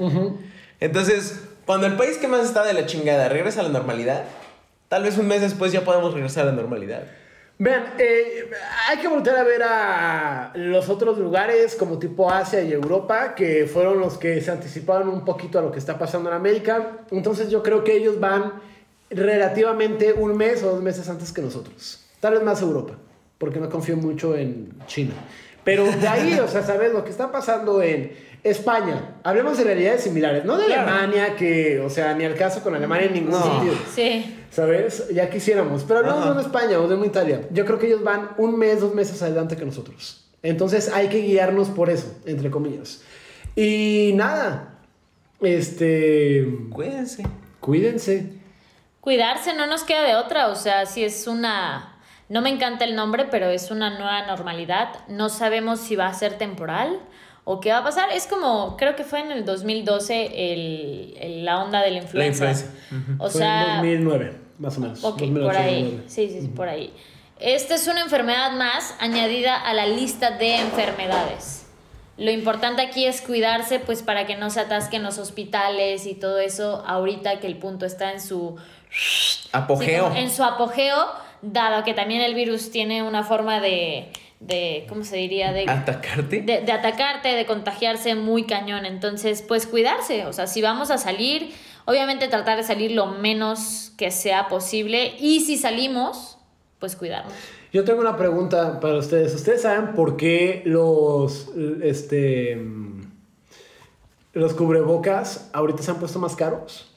Entonces, 0.81 1.47
cuando 1.67 1.87
el 1.87 1.97
país 1.97 2.17
que 2.17 2.27
más 2.27 2.47
está 2.47 2.65
de 2.65 2.73
la 2.73 2.87
chingada 2.87 3.29
regresa 3.29 3.61
a 3.61 3.65
la 3.65 3.69
normalidad, 3.69 4.25
tal 4.89 5.03
vez 5.03 5.19
un 5.19 5.29
mes 5.29 5.43
después 5.43 5.73
ya 5.73 5.85
podemos 5.85 6.15
regresar 6.15 6.45
a 6.45 6.53
la 6.53 6.57
normalidad. 6.57 7.03
Vean, 7.59 7.85
eh, 7.99 8.49
hay 8.89 8.97
que 8.97 9.09
volver 9.09 9.37
a 9.37 9.45
ver 9.45 9.63
a 9.63 10.53
los 10.55 10.89
otros 10.89 11.19
lugares 11.19 11.77
como 11.77 11.99
tipo 11.99 12.31
Asia 12.31 12.63
y 12.63 12.73
Europa, 12.73 13.35
que 13.35 13.67
fueron 13.67 14.01
los 14.01 14.17
que 14.17 14.41
se 14.41 14.51
anticiparon 14.51 15.11
un 15.11 15.27
poquito 15.27 15.59
a 15.59 15.63
lo 15.63 15.71
que 15.71 15.79
está 15.79 15.99
pasando 15.99 16.31
en 16.31 16.37
América. 16.37 17.01
Entonces 17.11 17.51
yo 17.51 17.63
creo 17.63 17.85
que 17.85 17.95
ellos 17.95 18.19
van 18.19 18.55
relativamente 19.11 20.13
un 20.13 20.37
mes 20.37 20.63
o 20.63 20.71
dos 20.75 20.83
meses 20.83 21.09
antes 21.09 21.33
que 21.33 21.43
nosotros. 21.43 22.05
Tal 22.21 22.35
vez 22.35 22.43
más 22.43 22.63
Europa, 22.63 22.97
porque 23.39 23.59
no 23.61 23.69
confío 23.69 23.97
mucho 23.97 24.37
en 24.37 24.73
China. 24.87 25.13
Pero 25.65 25.85
de 25.85 26.09
ahí, 26.09 26.39
o 26.39 26.49
sea, 26.49 26.63
¿sabes? 26.63 26.93
Lo 26.93 27.05
que 27.05 27.11
está 27.11 27.31
pasando 27.31 27.83
en 27.83 28.13
España. 28.43 29.17
Hablemos 29.23 29.59
de 29.59 29.65
realidades 29.65 30.03
similares, 30.03 30.45
no 30.45 30.57
de 30.57 30.67
Claro. 30.67 30.91
Alemania, 30.91 31.37
que, 31.37 31.81
o 31.81 31.91
sea, 31.91 32.15
ni 32.15 32.25
al 32.25 32.35
caso 32.35 32.63
con 32.63 32.75
Alemania 32.75 33.07
en 33.09 33.13
ningún 33.15 33.33
No. 33.33 33.43
sentido. 33.43 33.75
Sí. 33.95 34.37
¿Sabes? 34.51 35.09
Ya 35.13 35.29
quisiéramos. 35.29 35.85
Pero 35.85 36.01
hablamos 36.01 36.21
Ajá. 36.23 36.27
de 36.29 36.33
una 36.39 36.41
España 36.47 36.81
o 36.81 36.89
de 36.89 36.95
una 36.95 37.07
Italia. 37.07 37.43
Yo 37.53 37.65
creo 37.67 37.79
que 37.79 37.87
ellos 37.89 38.03
van 38.03 38.31
un 38.39 38.59
mes, 38.59 38.81
dos 38.81 38.95
meses 38.95 39.21
adelante 39.23 39.57
que 39.57 39.65
nosotros. 39.67 40.25
Entonces 40.43 40.91
hay 40.93 41.09
que 41.09 41.19
guiarnos 41.21 41.69
por 41.69 41.91
eso, 41.91 42.15
entre 42.25 42.51
comillas. 42.51 43.03
Y 43.55 44.13
nada. 44.15 44.79
Este. 45.43 46.49
Cuídense. 46.71 47.25
Cuídense. 47.61 48.40
Cuidarse 49.01 49.55
no 49.55 49.67
nos 49.67 49.85
queda 49.85 50.03
de 50.03 50.15
otra, 50.17 50.49
o 50.49 50.55
sea, 50.57 50.87
si 50.87 51.05
es 51.05 51.27
una... 51.27 51.97
No 52.29 52.43
me 52.43 52.51
encanta 52.51 52.85
el 52.85 52.95
nombre, 52.95 53.25
pero 53.25 53.49
es 53.49 53.71
una 53.73 53.91
nueva 53.91 54.25
normalidad. 54.27 54.91
No 55.09 55.29
sabemos 55.29 55.81
si 55.81 55.97
va 55.97 56.07
a 56.07 56.15
ser 56.15 56.39
temporal 56.39 57.01
o 57.45 57.59
qué 57.61 57.73
va 57.73 57.79
a 57.79 57.83
pasar. 57.85 58.11
Es 58.13 58.29
como, 58.29 58.77
creo 58.77 58.95
que 58.95 59.03
fue 59.03 59.19
en 59.21 59.33
el 59.33 59.45
2012 59.45 60.53
el, 60.53 61.17
el- 61.19 61.45
la 61.45 61.61
onda 61.65 61.81
de 61.83 61.91
la 61.91 61.99
influenza. 61.99 62.51
influenza. 62.51 62.67
O 63.19 63.29
Fue 63.31 63.41
sea, 63.41 63.63
en 63.81 64.05
2009, 64.05 64.37
más 64.59 64.77
o 64.77 64.81
menos. 64.81 65.03
Ok, 65.03 65.19
2008, 65.23 65.45
por 65.47 65.57
ahí. 65.57 65.75
2009. 65.83 66.05
Sí, 66.09 66.29
sí, 66.29 66.41
sí, 66.43 66.49
por 66.49 66.69
ahí. 66.69 66.95
Esta 67.41 67.75
es 67.75 67.89
una 67.89 68.03
enfermedad 68.03 68.53
más 68.53 68.95
añadida 69.01 69.57
a 69.57 69.75
la 69.75 69.87
lista 69.87 70.31
de 70.31 70.57
enfermedades. 70.57 71.67
Lo 72.17 72.31
importante 72.31 72.83
aquí 72.83 73.07
es 73.07 73.23
cuidarse, 73.23 73.81
pues 73.81 74.03
para 74.03 74.27
que 74.27 74.37
no 74.37 74.51
se 74.51 74.61
atasquen 74.61 75.03
los 75.03 75.19
hospitales 75.19 76.07
y 76.07 76.15
todo 76.15 76.39
eso, 76.39 76.85
ahorita 76.87 77.41
que 77.41 77.47
el 77.49 77.57
punto 77.57 77.87
está 77.87 78.13
en 78.13 78.21
su 78.21 78.57
Apogeo. 79.53 80.13
Sí, 80.13 80.19
en 80.19 80.31
su 80.31 80.43
apogeo, 80.43 81.07
dado 81.43 81.85
que 81.85 81.95
también 81.95 82.21
el 82.23 82.35
virus 82.35 82.71
tiene 82.71 83.03
una 83.03 83.25
forma 83.25 83.61
de, 83.61 84.13
de 84.41 84.87
¿cómo 84.89 85.05
se 85.05 85.17
diría? 85.17 85.53
De, 85.53 85.65
Atacarte. 85.69 86.43
de, 86.43 86.61
de 86.63 86.73
atacarte, 86.73 87.29
de 87.29 87.47
contagiarse 87.47 88.15
muy 88.15 88.45
cañón. 88.45 88.87
Entonces, 88.87 89.43
pues 89.43 89.67
cuidarse. 89.67 90.27
O 90.27 90.33
sea, 90.33 90.47
si 90.47 90.63
vamos 90.63 90.91
a 90.91 90.99
salir, 90.99 91.55
obviamente 91.85 92.29
tratar 92.29 92.57
de 92.57 92.65
salir 92.65 92.93
lo 92.93 93.07
menos 93.07 93.93
que 93.97 94.11
sea 94.11 94.49
posible. 94.49 95.15
Y 95.19 95.41
si 95.41 95.57
salimos, 95.57 96.39
pues 96.79 96.97
cuidarnos. 96.97 97.33
Yo 97.73 97.85
tengo 97.85 98.01
una 98.01 98.17
pregunta 98.17 98.81
para 98.81 98.99
ustedes. 98.99 99.35
¿Ustedes 99.35 99.63
saben 99.63 99.95
por 99.95 100.17
qué 100.17 100.63
los. 100.65 101.49
Este. 101.83 102.59
Los 104.33 104.55
cubrebocas 104.55 105.51
ahorita 105.53 105.83
se 105.83 105.91
han 105.91 105.99
puesto 105.99 106.21
más 106.21 106.37
caros? 106.37 106.90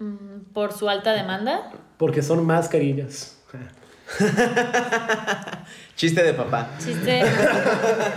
Mm, 0.00 0.52
Por 0.52 0.72
su 0.72 0.88
alta 0.88 1.12
demanda. 1.12 1.70
Porque 1.98 2.22
son 2.22 2.44
mascarillas. 2.46 3.36
Chiste 5.94 6.22
de 6.22 6.32
papá. 6.34 6.70
Chiste 6.78 7.22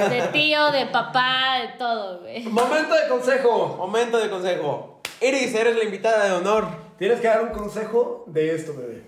de 0.09 0.29
tío, 0.31 0.71
de 0.71 0.85
papá, 0.87 1.59
de 1.61 1.67
todo, 1.77 2.21
güey. 2.21 2.43
Momento 2.45 2.95
de 2.95 3.07
consejo. 3.07 3.75
Momento 3.77 4.17
de 4.17 4.29
consejo. 4.29 5.01
Iris, 5.21 5.53
eres 5.53 5.75
la 5.75 5.83
invitada 5.83 6.25
de 6.25 6.31
honor. 6.31 6.67
Tienes 6.97 7.19
que 7.19 7.27
dar 7.27 7.43
un 7.43 7.49
consejo 7.49 8.23
de 8.27 8.55
esto, 8.55 8.73
bebé. 8.75 9.03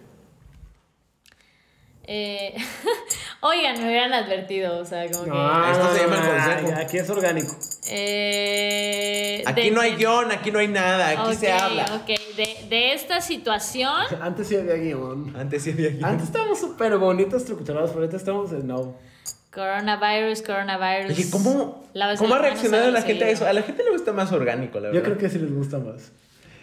Eh, 2.07 2.53
oigan, 3.41 3.81
me 3.81 3.87
hubieran 3.87 4.13
advertido, 4.13 4.77
o 4.79 4.85
sea, 4.85 5.09
como 5.09 5.23
que... 5.23 5.71
Esto 5.71 5.95
se 5.95 6.01
llama 6.01 6.17
el 6.17 6.59
consejo. 6.61 6.79
Aquí 6.81 6.97
es 6.97 7.09
orgánico. 7.09 7.55
Eh, 7.89 9.43
Aquí 9.45 9.61
de- 9.63 9.71
no 9.71 9.81
hay 9.81 9.95
guion, 9.95 10.31
aquí 10.31 10.51
no 10.51 10.59
hay 10.59 10.67
nada, 10.67 11.09
aquí 11.09 11.35
se 11.35 11.51
habla. 11.51 11.85
Ok, 11.95 12.11
de, 12.35 12.67
de 12.69 12.93
esta 12.93 13.21
situación, 13.21 13.91
Antes 14.21 14.47
sí 14.47 14.55
había 14.55 14.75
guion. 14.75 15.33
Antes 15.37 15.63
sí 15.63 15.71
había 15.71 15.89
guion. 15.89 16.05
Antes 16.05 16.27
estábamos 16.27 16.59
súper 16.59 16.97
bonitos, 16.97 17.41
estructurados, 17.41 17.89
pero 17.91 18.01
ahorita 18.01 18.17
estamos 18.17 18.51
en 18.51 18.67
no. 18.67 18.95
coronavirus, 19.53 20.41
coronavirus. 20.41 21.11
Oye, 21.17 21.29
¿cómo, 21.31 21.83
¿cómo 22.17 22.35
ha 22.35 22.39
reaccionado 22.39 22.91
la 22.91 23.01
gente 23.01 23.23
a 23.23 23.27
seguido. 23.27 23.45
eso? 23.45 23.47
A 23.47 23.53
la 23.53 23.61
gente 23.61 23.83
le 23.83 23.91
gusta 23.91 24.11
más 24.13 24.31
orgánico, 24.31 24.79
la 24.79 24.87
verdad. 24.89 24.99
Yo 24.99 25.03
creo 25.03 25.17
que 25.17 25.29
sí 25.29 25.39
les 25.39 25.53
gusta 25.53 25.79
más. 25.79 26.11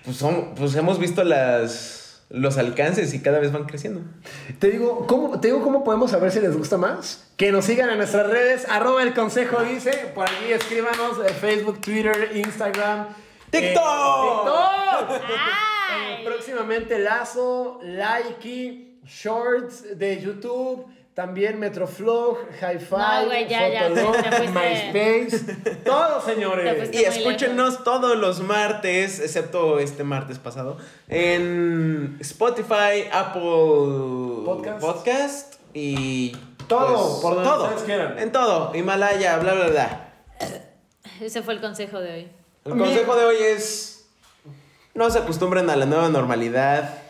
Pues, 0.05 0.17
son- 0.17 0.55
pues 0.57 0.75
hemos 0.75 0.99
visto 0.99 1.23
las, 1.25 2.23
los 2.29 2.59
alcances 2.59 3.15
y 3.15 3.21
cada 3.23 3.39
vez 3.39 3.53
van 3.53 3.65
creciendo. 3.65 4.01
Te 4.59 4.71
digo, 4.71 5.07
¿cómo, 5.07 5.41
te 5.41 5.49
digo 5.49 5.63
cómo 5.63 5.85
podemos 5.85 6.11
saber 6.11 6.31
si 6.33 6.41
les 6.41 6.57
gusta 6.57 6.77
más. 6.77 7.25
Que 7.37 7.51
nos 7.53 7.65
sigan 7.65 7.89
en 7.91 7.97
nuestras 7.99 8.27
redes, 8.27 8.67
arroba 8.69 9.03
el 9.03 9.15
consejo 9.15 9.63
dice, 9.63 10.11
por 10.15 10.29
allí 10.29 10.53
escríbanos, 10.53 11.19
eh, 11.25 11.33
Facebook, 11.33 11.81
Twitter, 11.81 12.31
Instagram. 12.35 13.07
¡TikTok! 13.53 13.61
eh, 13.61 15.07
TikTok. 15.09 15.23
Eh, 15.95 16.25
próximamente 16.25 16.99
Lazo, 16.99 17.79
Likey, 17.83 18.99
Shorts 19.05 19.99
de 19.99 20.21
YouTube, 20.21 20.87
también 21.15 21.59
Metroflog, 21.61 22.39
Hi-Fi, 22.61 22.97
No, 22.97 23.33
ya, 23.47 23.89
Fotolog, 23.89 24.17
MySpace, 24.55 25.55
todos 25.85 26.25
señores. 26.25 26.89
Y 26.95 27.05
escúchenos 27.05 27.85
todos 27.85 28.17
los 28.17 28.41
martes, 28.41 29.21
excepto 29.21 29.79
este 29.79 30.05
martes 30.05 30.39
pasado, 30.39 30.79
en 31.09 32.17
Spotify, 32.21 33.09
Apple 33.13 34.43
Podcast. 34.47 34.81
Podcast 34.81 35.55
y 35.75 36.35
Todo, 36.69 37.21
por 37.21 37.35
donde 37.35 37.51
todo, 37.51 37.65
ustedes 37.65 37.83
quieran. 37.83 38.19
en 38.19 38.33
todo, 38.33 38.75
Himalaya, 38.75 39.37
bla 39.39 39.53
bla 39.53 39.67
bla. 39.69 40.09
Ese 41.21 41.43
fue 41.43 41.53
el 41.55 41.61
consejo 41.61 42.01
de 42.01 42.13
hoy. 42.15 42.31
El 42.65 42.77
consejo 42.77 43.17
de 43.17 43.25
hoy 43.25 43.37
es 43.41 44.07
no 44.95 45.11
se 45.11 45.19
acostumbren 45.19 45.71
a 45.71 45.77
la 45.77 45.87
nueva 45.87 46.09
normalidad 46.11 47.03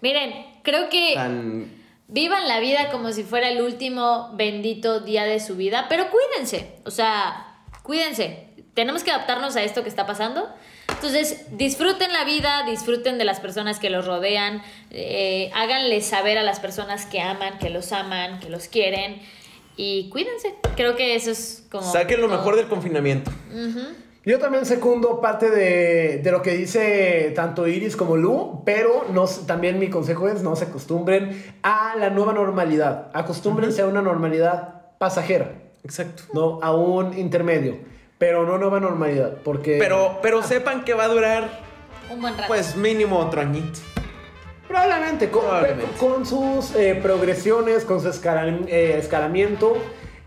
Miren, 0.00 0.32
creo 0.62 0.88
que 0.88 1.14
tan 1.14 1.78
vivan 2.08 2.48
la 2.48 2.60
vida 2.60 2.90
como 2.90 3.12
si 3.12 3.22
fuera 3.22 3.50
el 3.50 3.60
último 3.60 4.30
bendito 4.34 5.00
día 5.00 5.24
de 5.24 5.40
su 5.40 5.56
vida, 5.56 5.86
pero 5.88 6.06
cuídense, 6.10 6.72
o 6.84 6.90
sea, 6.90 7.62
cuídense. 7.82 8.46
Tenemos 8.74 9.02
que 9.02 9.10
adaptarnos 9.10 9.56
a 9.56 9.62
esto 9.62 9.82
que 9.82 9.88
está 9.88 10.06
pasando. 10.06 10.48
Entonces, 10.88 11.46
disfruten 11.56 12.12
la 12.12 12.24
vida, 12.24 12.64
disfruten 12.64 13.18
de 13.18 13.24
las 13.24 13.40
personas 13.40 13.78
que 13.78 13.90
los 13.90 14.06
rodean, 14.06 14.62
eh, 14.90 15.50
háganles 15.54 16.06
saber 16.06 16.38
a 16.38 16.42
las 16.42 16.60
personas 16.60 17.04
que 17.06 17.20
aman, 17.20 17.58
que 17.58 17.70
los 17.70 17.92
aman, 17.92 18.40
que 18.40 18.48
los 18.48 18.68
quieren 18.68 19.20
y 19.76 20.08
cuídense. 20.10 20.54
Creo 20.76 20.96
que 20.96 21.14
eso 21.14 21.30
es 21.30 21.64
como... 21.70 21.90
saquen 21.92 22.20
lo 22.20 22.28
todo. 22.28 22.38
mejor 22.38 22.56
del 22.56 22.68
confinamiento. 22.68 23.30
Yo 24.28 24.38
también 24.38 24.66
secundo 24.66 25.22
parte 25.22 25.48
de, 25.48 26.18
de 26.18 26.30
lo 26.32 26.42
que 26.42 26.50
dice 26.50 27.32
tanto 27.34 27.66
Iris 27.66 27.96
como 27.96 28.14
Lu, 28.14 28.60
pero 28.66 29.06
no, 29.10 29.24
también 29.46 29.78
mi 29.78 29.88
consejo 29.88 30.28
es 30.28 30.42
no 30.42 30.54
se 30.54 30.66
acostumbren 30.66 31.42
a 31.62 31.94
la 31.98 32.10
nueva 32.10 32.34
normalidad. 32.34 33.08
Acostúmbrense 33.14 33.80
a 33.80 33.86
una 33.86 34.02
normalidad 34.02 34.82
pasajera, 34.98 35.52
Exacto. 35.82 36.24
no 36.34 36.58
a 36.62 36.74
un 36.76 37.16
intermedio, 37.16 37.78
pero 38.18 38.44
no 38.44 38.58
nueva 38.58 38.80
normalidad, 38.80 39.32
porque 39.42 39.78
Pero 39.78 40.18
pero 40.20 40.42
sepan 40.42 40.84
que 40.84 40.92
va 40.92 41.04
a 41.04 41.08
durar 41.08 41.48
Un 42.12 42.20
buen 42.20 42.34
rato. 42.34 42.48
pues 42.48 42.76
mínimo 42.76 43.18
otro 43.20 43.40
añito. 43.40 43.78
probablemente 44.68 45.30
con, 45.30 45.40
Probablemente. 45.40 45.96
con 45.98 46.26
sus 46.26 46.74
eh, 46.76 47.00
progresiones, 47.02 47.86
con 47.86 48.02
su 48.02 48.08
escalan- 48.10 48.66
eh, 48.68 48.98
escalamiento 48.98 49.74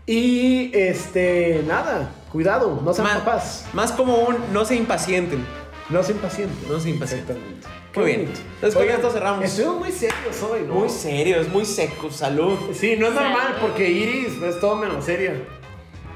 y 0.06 0.70
este 0.76 1.62
nada, 1.66 2.10
cuidado, 2.32 2.80
no 2.84 2.92
sean 2.92 3.06
Más, 3.08 3.18
papás, 3.18 3.66
más 3.72 3.92
como 3.92 4.16
un 4.16 4.36
no 4.52 4.64
se 4.64 4.74
impacienten. 4.76 5.46
no 5.88 6.02
se 6.02 6.12
impacienten. 6.12 6.68
No 6.68 6.80
se 6.80 6.90
impacienten. 6.90 7.36
Exactamente. 7.36 7.68
Muy 7.94 8.04
bien. 8.06 8.32
Entonces, 8.54 8.74
con 8.74 8.88
esto 8.88 9.10
cerramos. 9.10 9.44
Estuvimos 9.44 9.78
muy 9.80 9.92
serios 9.92 10.42
hoy, 10.42 10.62
¿no? 10.66 10.74
Muy 10.74 10.88
serios, 10.88 11.48
muy 11.48 11.64
secos. 11.66 12.16
Salud. 12.16 12.58
Sí, 12.74 12.96
no 12.98 13.08
es 13.08 13.14
normal 13.14 13.56
porque 13.60 13.88
Iris 13.90 14.40
es 14.42 14.58
todo 14.60 14.76
menos 14.76 15.04
seria. 15.04 15.34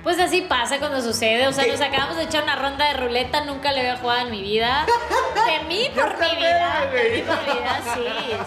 Pues 0.02 0.18
así 0.20 0.42
pasa 0.42 0.78
cuando 0.78 1.02
sucede. 1.02 1.46
O 1.48 1.52
sea, 1.52 1.64
¿Qué? 1.64 1.72
nos 1.72 1.80
acabamos 1.80 2.16
de 2.16 2.22
echar 2.24 2.44
una 2.44 2.56
ronda 2.56 2.88
de 2.88 2.94
ruleta, 2.98 3.44
nunca 3.44 3.72
le 3.72 3.80
había 3.80 3.96
jugado 3.98 4.26
en 4.26 4.30
mi 4.30 4.40
vida. 4.40 4.86
Temí 5.46 5.90
por 5.94 6.06
está 6.12 6.28
mi 6.30 6.36
vida. 6.36 6.88
güey. 6.90 7.08
Temí 7.10 7.22
por 7.22 7.36
mi 7.38 7.60
vida, 7.60 7.80
sí, 7.94 8.04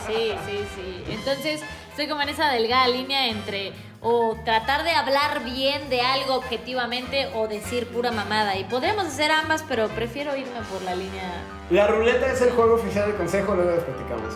sí, 0.08 0.32
sí, 0.48 0.66
sí. 0.76 1.14
Entonces, 1.14 1.62
estoy 1.92 2.08
como 2.08 2.22
en 2.24 2.30
esa 2.30 2.50
delgada 2.50 2.88
línea 2.88 3.28
entre 3.28 3.74
o 4.02 4.38
tratar 4.46 4.84
de 4.84 4.92
hablar 4.92 5.44
bien 5.44 5.90
de 5.90 6.02
algo 6.02 6.36
objetivamente 6.36 7.30
o 7.36 7.48
decir 7.48 7.88
pura 7.88 8.12
mamada. 8.12 8.58
Y 8.58 8.64
podríamos 8.64 9.06
hacer 9.06 9.32
ambas, 9.32 9.64
pero 9.68 9.88
prefiero 9.90 10.36
irme 10.36 10.62
por 10.72 10.82
la 10.84 10.96
línea. 10.96 11.44
La 11.70 11.88
ruleta 11.88 12.32
es 12.32 12.42
el 12.42 12.52
juego 12.52 12.76
oficial 12.76 13.08
del 13.08 13.16
consejo, 13.16 13.56
luego 13.56 13.72
les 13.72 13.84
platicamos. 13.84 14.34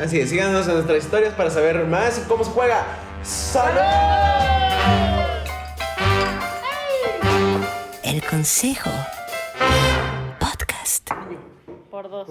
Así 0.00 0.20
es, 0.20 0.30
síganos 0.30 0.66
en 0.66 0.74
nuestras 0.74 1.04
historias 1.04 1.34
para 1.34 1.50
saber 1.50 1.84
más 1.84 2.18
y 2.18 2.28
cómo 2.28 2.42
se 2.44 2.50
juega. 2.50 2.84
¡Salud! 3.22 3.80
El 8.02 8.24
consejo. 8.24 8.90
Podcast. 10.38 11.10
Por 11.90 12.08
dos. 12.08 12.28